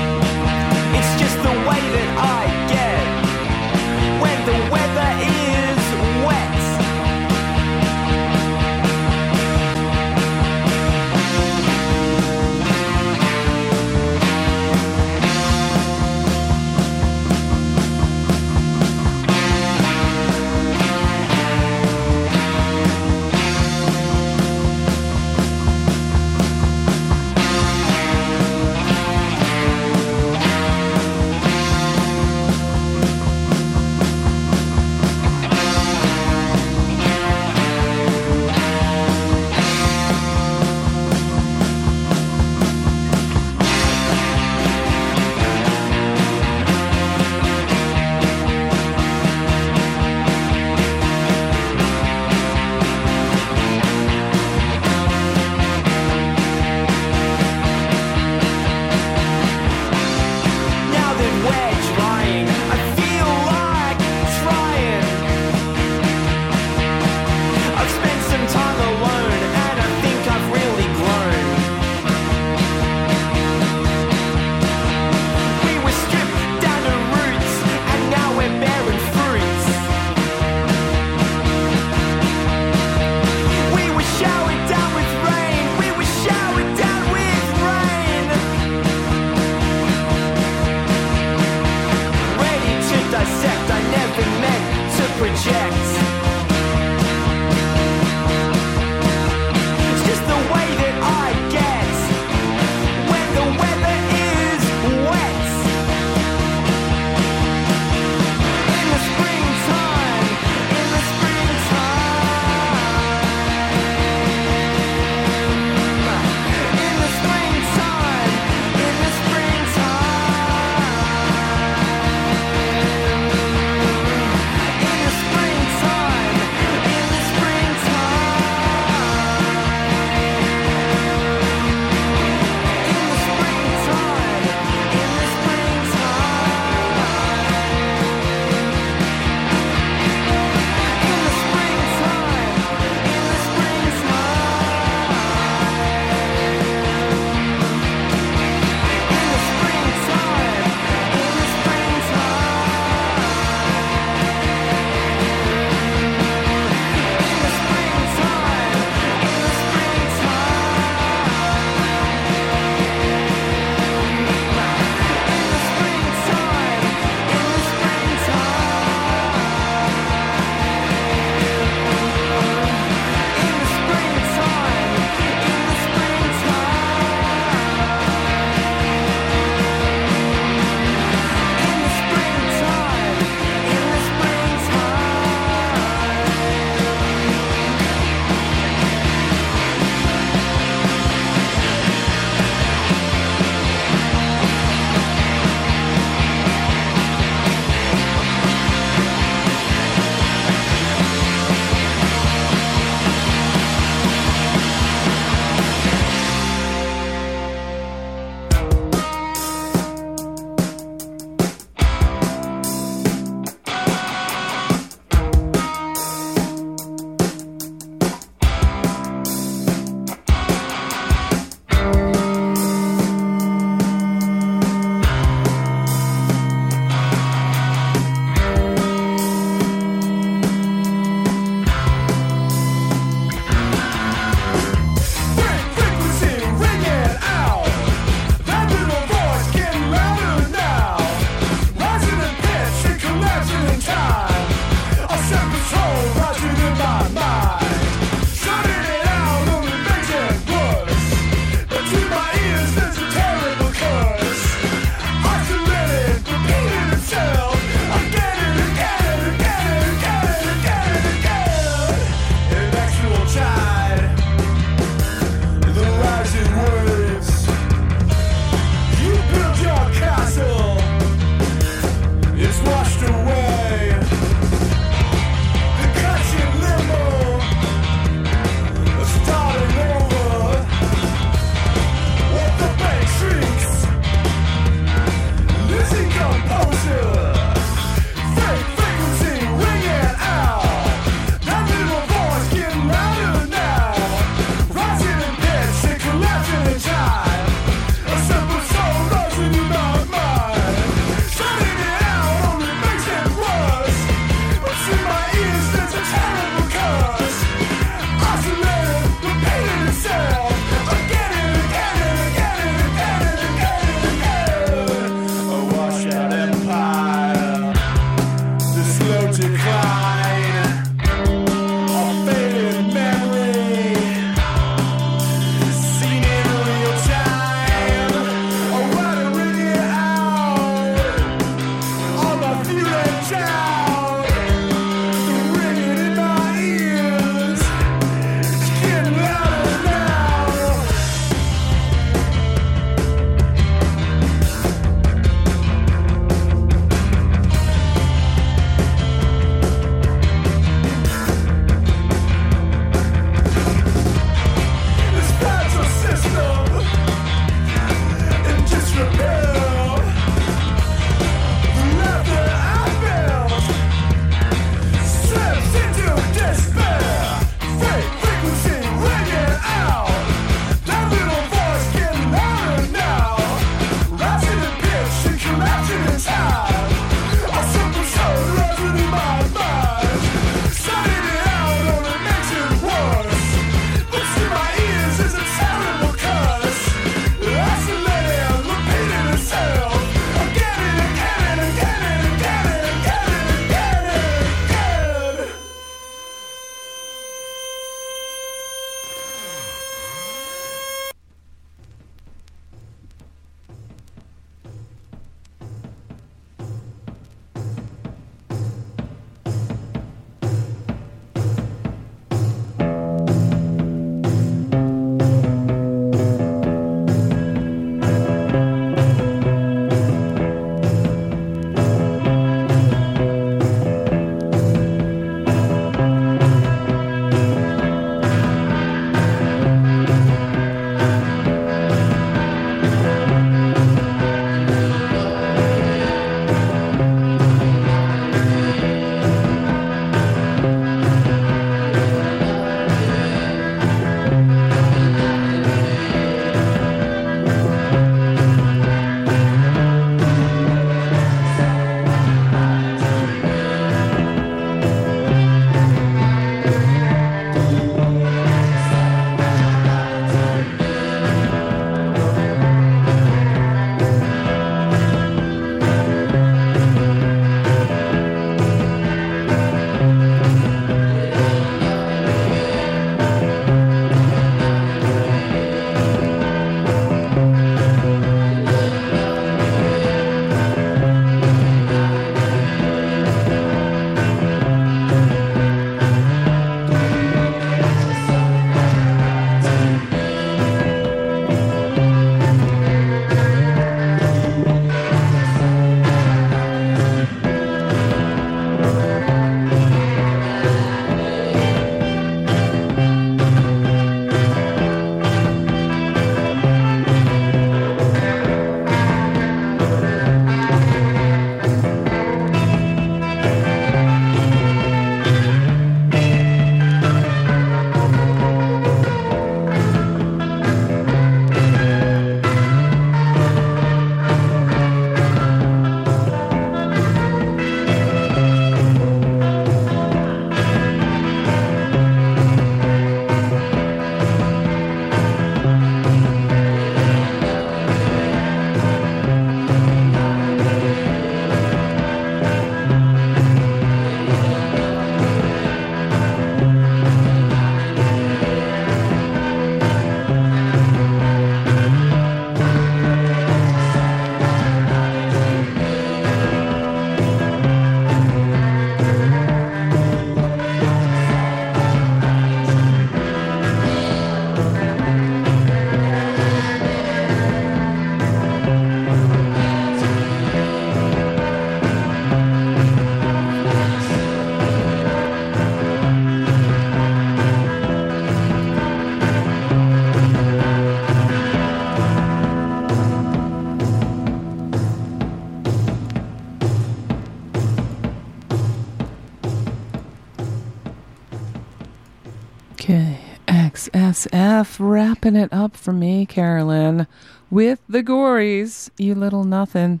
[594.24, 597.06] KXSF wrapping it up for me, Carolyn,
[597.50, 598.90] with the Gories.
[598.96, 600.00] You little nothing.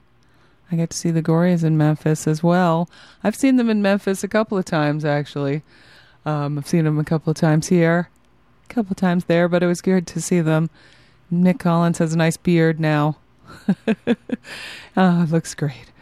[0.72, 2.88] I get to see the Gories in Memphis as well.
[3.22, 5.62] I've seen them in Memphis a couple of times, actually.
[6.24, 8.08] Um, I've seen them a couple of times here,
[8.68, 10.70] a couple of times there, but it was good to see them.
[11.32, 13.18] Mick Collins has a nice beard now.
[13.78, 13.86] oh,
[14.96, 15.92] it looks great.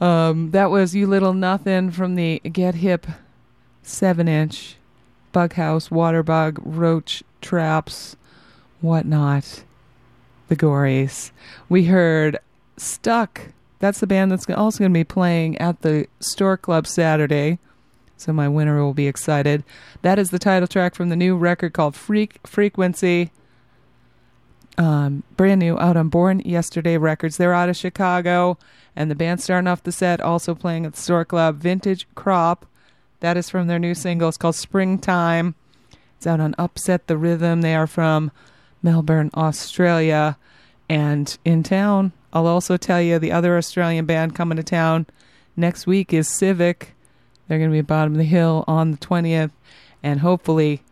[0.00, 3.06] Um, that was You Little Nothing from the Get Hip
[3.82, 4.76] 7 inch
[5.32, 8.16] bug house, water bug, roach traps,
[8.80, 9.64] whatnot.
[10.48, 11.30] The Gories.
[11.70, 12.38] We heard
[12.76, 13.52] Stuck.
[13.78, 17.58] That's the band that's also going to be playing at the Stork Club Saturday.
[18.18, 19.64] So my winner will be excited.
[20.02, 23.30] That is the title track from the new record called Freak Frequency.
[24.78, 27.36] Um, brand new out on Born Yesterday Records.
[27.36, 28.58] They're out of Chicago,
[28.94, 31.56] and the band starting off the set also playing at the Stork Club.
[31.56, 32.66] Vintage Crop.
[33.20, 34.28] That is from their new single.
[34.28, 35.54] It's called Springtime.
[36.22, 37.62] It's out on Upset the Rhythm.
[37.62, 38.30] They are from
[38.80, 40.38] Melbourne, Australia.
[40.88, 45.06] And in town, I'll also tell you the other Australian band coming to town
[45.56, 46.94] next week is Civic.
[47.48, 49.50] They're going to be at Bottom of the Hill on the 20th.
[50.00, 50.84] And hopefully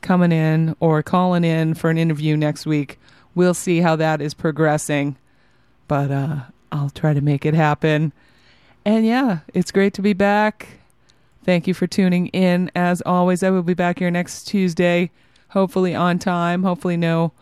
[0.00, 2.98] coming in or calling in for an interview next week.
[3.36, 5.16] We'll see how that is progressing.
[5.86, 6.40] But uh,
[6.72, 8.12] I'll try to make it happen.
[8.84, 10.81] And yeah, it's great to be back.
[11.44, 12.70] Thank you for tuning in.
[12.74, 15.10] As always, I will be back here next Tuesday,
[15.48, 16.62] hopefully on time.
[16.62, 17.32] Hopefully, no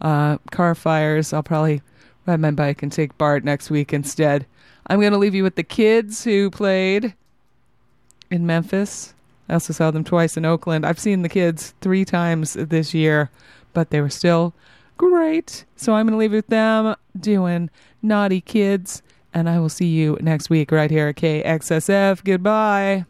[0.00, 1.32] uh, car fires.
[1.32, 1.82] I'll probably
[2.26, 4.46] ride my bike and take Bart next week instead.
[4.86, 7.14] I'm going to leave you with the kids who played
[8.30, 9.14] in Memphis.
[9.48, 10.86] I also saw them twice in Oakland.
[10.86, 13.30] I've seen the kids three times this year,
[13.72, 14.54] but they were still
[14.96, 15.64] great.
[15.76, 17.70] So I'm going to leave it with them doing
[18.02, 19.02] Naughty Kids,
[19.32, 22.24] and I will see you next week right here at KXSF.
[22.24, 23.04] Goodbye.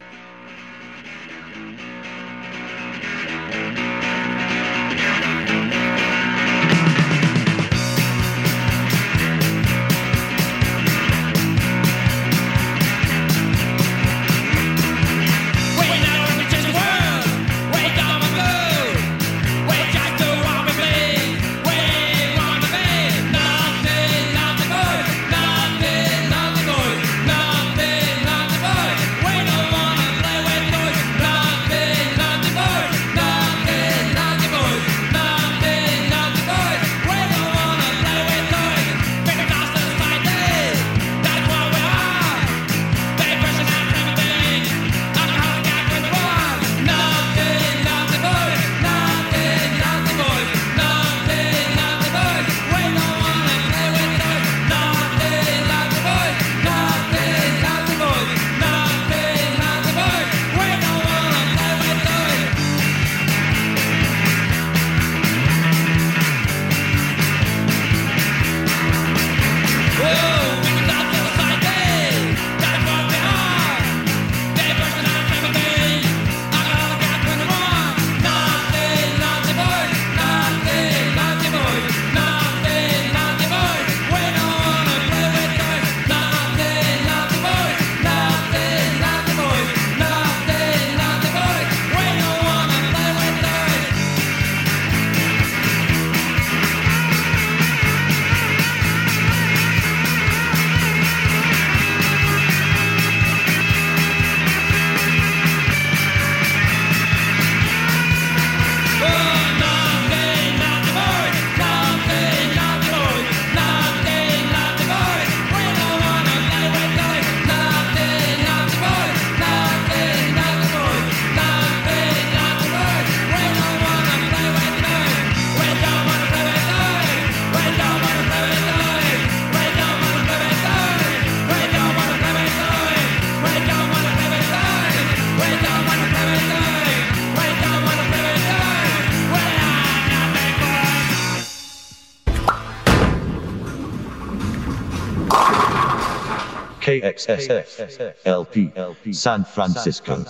[147.14, 150.24] KXSF LP San Francisco.